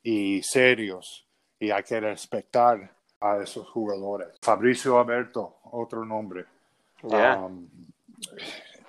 y 0.03 0.41
serios 0.43 1.27
y 1.59 1.71
hay 1.71 1.83
que 1.83 1.99
respetar 1.99 2.91
a 3.19 3.37
esos 3.37 3.67
jugadores. 3.69 4.29
Fabricio 4.41 4.99
Alberto, 4.99 5.57
otro 5.71 6.05
nombre. 6.05 6.45
Um, 7.01 7.67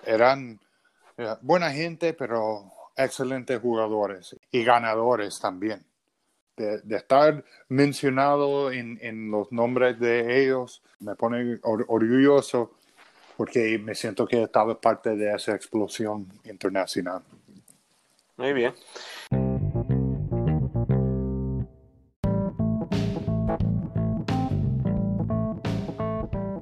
eran 0.04 0.58
eh, 1.16 1.34
buena 1.42 1.70
gente, 1.70 2.14
pero 2.14 2.72
excelentes 2.96 3.60
jugadores 3.60 4.36
y 4.50 4.64
ganadores 4.64 5.38
también 5.40 5.84
de, 6.60 6.96
estar 6.96 7.44
mencionado 7.68 8.70
en, 8.70 9.30
los 9.30 9.50
nombres 9.52 9.98
de 9.98 10.42
ellos 10.42 10.82
me 11.00 11.14
pone 11.14 11.58
orgulloso 11.62 12.72
porque 13.40 13.78
me 13.78 13.94
siento 13.94 14.26
que 14.26 14.42
estaba 14.42 14.78
parte 14.78 15.16
de 15.16 15.32
esa 15.32 15.54
explosión 15.54 16.28
internacional. 16.44 17.22
Muy 18.36 18.52
bien. 18.52 18.74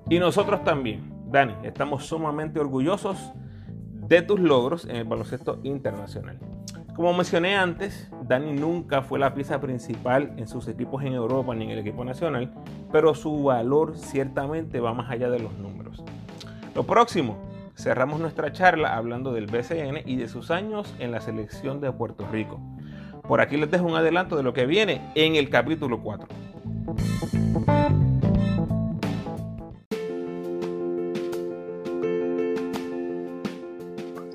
Y 0.08 0.20
nosotros 0.20 0.62
también, 0.62 1.12
Dani, 1.32 1.56
estamos 1.64 2.06
sumamente 2.06 2.60
orgullosos 2.60 3.32
de 4.06 4.22
tus 4.22 4.38
logros 4.38 4.84
en 4.84 4.94
el 4.94 5.04
baloncesto 5.04 5.58
internacional. 5.64 6.38
Como 6.94 7.12
mencioné 7.12 7.56
antes, 7.56 8.08
Dani 8.22 8.52
nunca 8.52 9.02
fue 9.02 9.18
la 9.18 9.34
pieza 9.34 9.60
principal 9.60 10.32
en 10.36 10.46
sus 10.46 10.68
equipos 10.68 11.02
en 11.02 11.14
Europa 11.14 11.56
ni 11.56 11.64
en 11.64 11.70
el 11.70 11.80
equipo 11.80 12.04
nacional, 12.04 12.54
pero 12.92 13.16
su 13.16 13.42
valor 13.42 13.96
ciertamente 13.96 14.78
va 14.78 14.94
más 14.94 15.10
allá 15.10 15.28
de 15.28 15.40
los 15.40 15.52
números. 15.54 15.67
Lo 16.78 16.86
próximo, 16.86 17.36
cerramos 17.74 18.20
nuestra 18.20 18.52
charla 18.52 18.96
hablando 18.96 19.32
del 19.32 19.46
BCN 19.46 20.02
y 20.06 20.14
de 20.14 20.28
sus 20.28 20.52
años 20.52 20.94
en 21.00 21.10
la 21.10 21.20
selección 21.20 21.80
de 21.80 21.90
Puerto 21.90 22.24
Rico. 22.30 22.60
Por 23.26 23.40
aquí 23.40 23.56
les 23.56 23.68
dejo 23.68 23.84
un 23.84 23.96
adelanto 23.96 24.36
de 24.36 24.44
lo 24.44 24.52
que 24.52 24.64
viene 24.64 25.10
en 25.16 25.34
el 25.34 25.50
capítulo 25.50 26.00
4. 26.00 26.28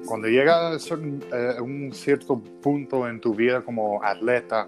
cuando 0.05 0.27
llegas 0.27 0.91
a 0.91 0.95
eh, 0.95 1.61
un 1.61 1.93
cierto 1.93 2.43
punto 2.61 3.07
en 3.07 3.21
tu 3.21 3.33
vida 3.33 3.61
como 3.61 4.03
atleta, 4.03 4.67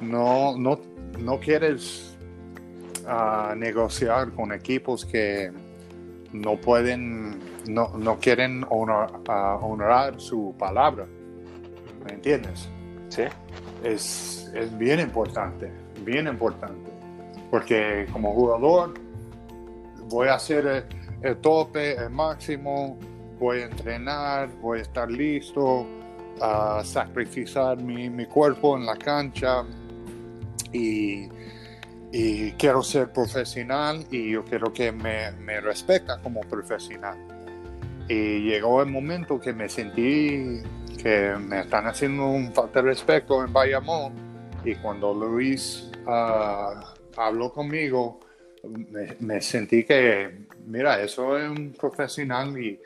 no, 0.00 0.56
no, 0.56 0.80
no 1.18 1.38
quieres 1.38 2.16
ah, 3.06 3.52
negociar 3.54 4.32
con 4.32 4.52
equipos 4.52 5.04
que 5.04 5.52
no 6.32 6.56
pueden, 6.56 7.38
no, 7.68 7.96
no 7.96 8.18
quieren 8.18 8.64
ah, 8.64 9.58
honrar 9.60 10.20
su 10.20 10.54
palabra. 10.58 11.06
¿Me 12.04 12.14
entiendes? 12.14 12.68
Sí. 13.08 13.24
Es, 13.84 14.50
es 14.54 14.76
bien 14.78 15.00
importante, 15.00 15.70
bien 16.04 16.26
importante. 16.26 16.90
Porque 17.50 18.06
como 18.12 18.32
jugador 18.32 18.94
voy 20.08 20.28
a 20.28 20.34
hacer 20.34 20.86
el 21.22 21.36
tope, 21.38 21.94
el 21.94 22.10
máximo, 22.10 22.98
voy 23.38 23.60
a 23.60 23.64
entrenar, 23.66 24.48
voy 24.60 24.78
a 24.78 24.82
estar 24.82 25.10
listo 25.10 25.86
a 26.40 26.82
sacrificar 26.84 27.76
mi, 27.80 28.08
mi 28.08 28.26
cuerpo 28.26 28.76
en 28.76 28.86
la 28.86 28.96
cancha 28.96 29.64
y, 30.72 31.28
y, 32.12 32.52
quiero 32.52 32.82
ser 32.82 33.12
profesional 33.12 34.04
y 34.10 34.32
yo 34.32 34.44
quiero 34.44 34.72
que 34.72 34.92
me, 34.92 35.32
me 35.32 35.60
respeta 35.60 36.20
como 36.20 36.42
profesional. 36.42 37.18
Y 38.08 38.50
llegó 38.50 38.82
el 38.82 38.90
momento 38.90 39.40
que 39.40 39.52
me 39.52 39.68
sentí 39.68 40.62
que 41.02 41.34
me 41.36 41.60
están 41.60 41.86
haciendo 41.86 42.26
un 42.26 42.52
falta 42.52 42.80
de 42.80 42.88
respeto 42.88 43.44
en 43.44 43.52
Bayamón. 43.52 44.12
Y 44.64 44.74
cuando 44.76 45.12
Luis 45.12 45.90
ah, 46.06 46.94
habló 47.16 47.52
conmigo, 47.52 48.20
me, 49.18 49.40
sentí 49.40 49.84
que, 49.84 50.46
mira, 50.66 51.02
eso 51.02 51.36
es 51.36 51.50
un 51.50 51.72
profesional 51.72 52.56
y, 52.56 52.80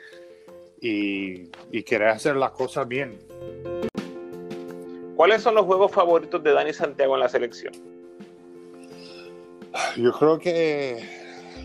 y, 0.81 1.51
y 1.71 1.83
quiere 1.83 2.09
hacer 2.09 2.35
las 2.35 2.51
cosas 2.51 2.87
bien. 2.87 3.19
¿Cuáles 5.15 5.41
son 5.41 5.55
los 5.55 5.65
juegos 5.65 5.91
favoritos 5.91 6.43
de 6.43 6.53
Dani 6.53 6.73
Santiago 6.73 7.15
en 7.15 7.19
la 7.19 7.29
selección? 7.29 7.96
Yo 9.97 10.11
creo 10.11 10.37
que 10.37 11.03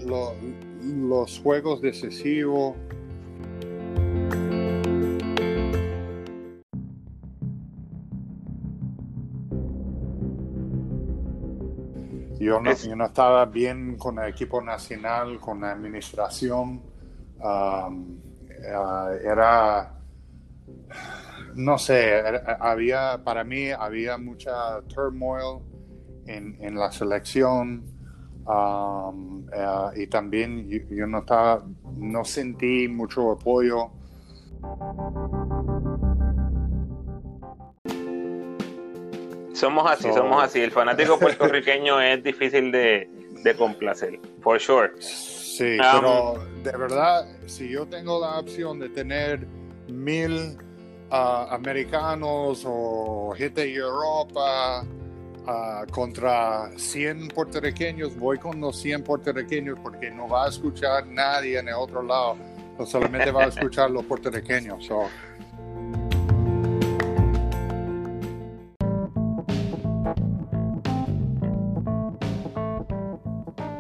los 0.04 1.40
juegos 1.40 1.80
decisivos. 1.80 2.76
Yo 12.38 12.60
no, 12.60 12.72
yo 12.74 12.96
no, 12.96 13.06
estaba 13.06 13.44
bien 13.46 13.96
con 13.96 14.18
el 14.18 14.28
equipo 14.28 14.60
nacional, 14.60 15.38
con 15.38 15.60
la 15.60 15.72
administración. 15.72 16.82
Um, 17.38 18.18
eh, 18.48 19.20
era, 19.24 19.94
no 21.54 21.78
sé, 21.78 22.20
había, 22.58 23.22
para 23.22 23.44
mí 23.44 23.70
había 23.70 24.18
mucha 24.18 24.80
turmoil 24.88 25.60
en, 26.26 26.56
en 26.60 26.74
la 26.74 26.90
selección. 26.90 27.91
Um, 28.46 29.46
eh, 29.52 30.02
y 30.02 30.06
también 30.08 30.68
yo, 30.68 31.06
no 31.06 31.20
estaba, 31.20 31.64
no 31.96 32.24
sentí 32.24 32.88
mucho 32.88 33.32
apoyo. 33.32 33.90
Somos 39.52 39.90
así, 39.90 40.12
somos 40.12 40.42
así. 40.42 40.60
El 40.60 40.72
fanático 40.72 41.18
puertorriqueño 41.20 42.00
es 42.00 42.22
difícil 42.22 42.72
de, 42.72 43.08
de 43.44 43.54
complacer, 43.54 44.18
for 44.40 44.58
sure. 44.58 44.90
Sí, 45.00 45.78
um, 45.78 46.00
pero 46.00 46.46
de 46.64 46.76
verdad, 46.76 47.26
si 47.46 47.68
yo 47.68 47.86
tengo 47.86 48.20
la 48.20 48.40
opción 48.40 48.80
de 48.80 48.88
tener 48.88 49.46
mil 49.88 50.56
uh, 51.10 51.14
americanos 51.50 52.64
o 52.66 53.34
gente 53.36 53.60
de 53.62 53.74
Europa, 53.74 54.84
Ah, 55.44 55.84
contra 55.90 56.70
100 56.76 57.28
puertorriqueños, 57.28 58.16
voy 58.16 58.38
con 58.38 58.60
los 58.60 58.80
100 58.80 59.02
puertorriqueños 59.02 59.76
porque 59.82 60.08
no 60.08 60.28
va 60.28 60.44
a 60.44 60.48
escuchar 60.48 61.04
nadie 61.08 61.58
en 61.58 61.66
el 61.66 61.74
otro 61.74 62.00
lado, 62.00 62.36
no 62.78 62.86
solamente 62.86 63.32
va 63.32 63.44
a 63.44 63.48
escuchar 63.48 63.90
los 63.90 64.04
puertorriqueños. 64.04 64.88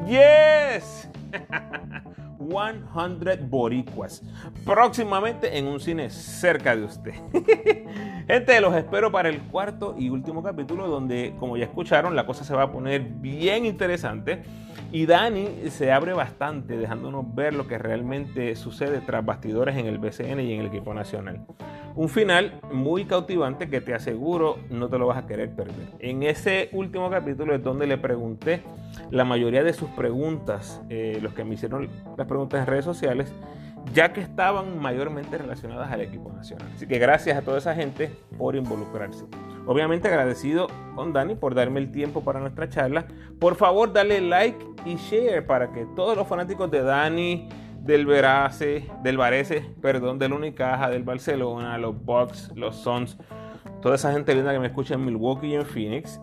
Yes. 0.08 1.08
100 2.52 3.50
Boricuas. 3.50 4.22
Próximamente 4.64 5.58
en 5.58 5.66
un 5.66 5.80
cine 5.80 6.10
cerca 6.10 6.76
de 6.76 6.84
usted. 6.84 7.14
Gente, 8.26 8.60
los 8.60 8.74
espero 8.74 9.10
para 9.10 9.28
el 9.28 9.40
cuarto 9.42 9.94
y 9.98 10.08
último 10.08 10.42
capítulo 10.42 10.86
donde, 10.86 11.34
como 11.38 11.56
ya 11.56 11.64
escucharon, 11.64 12.14
la 12.14 12.26
cosa 12.26 12.44
se 12.44 12.54
va 12.54 12.64
a 12.64 12.72
poner 12.72 13.02
bien 13.02 13.66
interesante. 13.66 14.42
Y 14.92 15.06
Dani 15.06 15.70
se 15.70 15.90
abre 15.90 16.12
bastante 16.12 16.76
dejándonos 16.76 17.34
ver 17.34 17.54
lo 17.54 17.66
que 17.66 17.78
realmente 17.78 18.54
sucede 18.56 19.00
tras 19.00 19.24
bastidores 19.24 19.76
en 19.76 19.86
el 19.86 19.98
BCN 19.98 20.40
y 20.40 20.52
en 20.52 20.60
el 20.60 20.66
equipo 20.66 20.92
nacional. 20.92 21.46
Un 21.94 22.08
final 22.08 22.60
muy 22.72 23.06
cautivante 23.06 23.68
que 23.68 23.80
te 23.80 23.94
aseguro 23.94 24.58
no 24.70 24.88
te 24.88 24.98
lo 24.98 25.06
vas 25.06 25.18
a 25.18 25.26
querer 25.26 25.50
perder. 25.50 25.88
En 25.98 26.22
ese 26.22 26.68
último 26.72 27.10
capítulo 27.10 27.54
es 27.54 27.62
donde 27.62 27.86
le 27.86 27.98
pregunté 27.98 28.62
la 29.10 29.24
mayoría 29.24 29.62
de 29.62 29.72
sus 29.72 29.88
preguntas, 29.90 30.82
eh, 30.88 31.18
los 31.22 31.34
que 31.34 31.44
me 31.44 31.54
hicieron 31.54 31.88
las 32.16 32.26
preguntas 32.26 32.60
en 32.60 32.66
redes 32.66 32.84
sociales, 32.84 33.32
ya 33.92 34.12
que 34.12 34.20
estaban 34.20 34.78
mayormente 34.78 35.36
relacionadas 35.38 35.90
al 35.90 36.00
equipo 36.00 36.32
nacional. 36.32 36.68
Así 36.74 36.86
que 36.86 36.98
gracias 36.98 37.36
a 37.36 37.42
toda 37.42 37.58
esa 37.58 37.74
gente 37.74 38.10
por 38.38 38.56
involucrarse. 38.56 39.24
Obviamente 39.66 40.08
agradecido 40.08 40.68
con 40.94 41.12
Dani 41.12 41.34
por 41.34 41.54
darme 41.54 41.80
el 41.80 41.92
tiempo 41.92 42.22
para 42.22 42.40
nuestra 42.40 42.68
charla. 42.68 43.06
Por 43.38 43.54
favor, 43.54 43.92
dale 43.92 44.20
like 44.20 44.64
y 44.84 44.96
share 44.96 45.46
para 45.46 45.72
que 45.72 45.86
todos 45.94 46.16
los 46.16 46.26
fanáticos 46.26 46.70
de 46.70 46.82
Dani, 46.82 47.48
del 47.80 48.06
Verace, 48.06 48.88
del 49.02 49.16
Varese, 49.16 49.74
perdón, 49.80 50.18
del 50.18 50.32
Unicaja, 50.32 50.88
del 50.88 51.02
Barcelona, 51.02 51.78
los 51.78 52.00
Bucks, 52.04 52.52
los 52.54 52.76
Suns, 52.76 53.18
toda 53.82 53.96
esa 53.96 54.12
gente 54.12 54.34
linda 54.34 54.52
que 54.52 54.60
me 54.60 54.68
escucha 54.68 54.94
en 54.94 55.04
Milwaukee 55.04 55.48
y 55.48 55.54
en 55.54 55.66
Phoenix, 55.66 56.20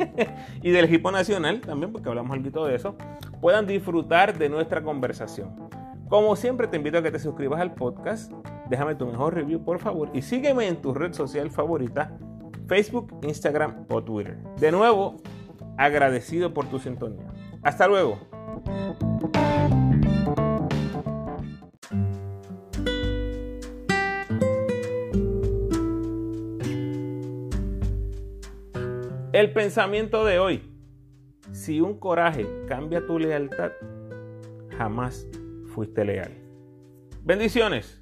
y 0.62 0.70
del 0.70 0.86
equipo 0.86 1.10
nacional 1.10 1.60
también, 1.60 1.92
porque 1.92 2.08
hablamos 2.08 2.32
algo 2.32 2.66
de 2.66 2.76
eso, 2.76 2.96
puedan 3.40 3.66
disfrutar 3.66 4.38
de 4.38 4.48
nuestra 4.48 4.82
conversación. 4.82 5.68
Como 6.08 6.36
siempre, 6.36 6.68
te 6.68 6.76
invito 6.76 6.98
a 6.98 7.02
que 7.02 7.10
te 7.10 7.18
suscribas 7.18 7.60
al 7.60 7.74
podcast, 7.74 8.32
déjame 8.70 8.94
tu 8.94 9.06
mejor 9.06 9.34
review, 9.34 9.64
por 9.64 9.80
favor, 9.80 10.10
y 10.14 10.22
sígueme 10.22 10.68
en 10.68 10.80
tu 10.80 10.94
red 10.94 11.12
social 11.12 11.50
favorita, 11.50 12.16
Facebook, 12.68 13.18
Instagram 13.22 13.86
o 13.90 14.02
Twitter. 14.02 14.38
De 14.58 14.70
nuevo, 14.70 15.16
agradecido 15.76 16.54
por 16.54 16.66
tu 16.66 16.78
sintonía. 16.78 17.26
Hasta 17.62 17.86
luego. 17.88 19.11
El 29.32 29.50
pensamiento 29.54 30.26
de 30.26 30.38
hoy. 30.38 30.62
Si 31.52 31.80
un 31.80 31.98
coraje 31.98 32.46
cambia 32.68 33.06
tu 33.06 33.18
lealtad, 33.18 33.72
jamás 34.76 35.26
fuiste 35.74 36.04
leal. 36.04 36.32
Bendiciones. 37.24 37.98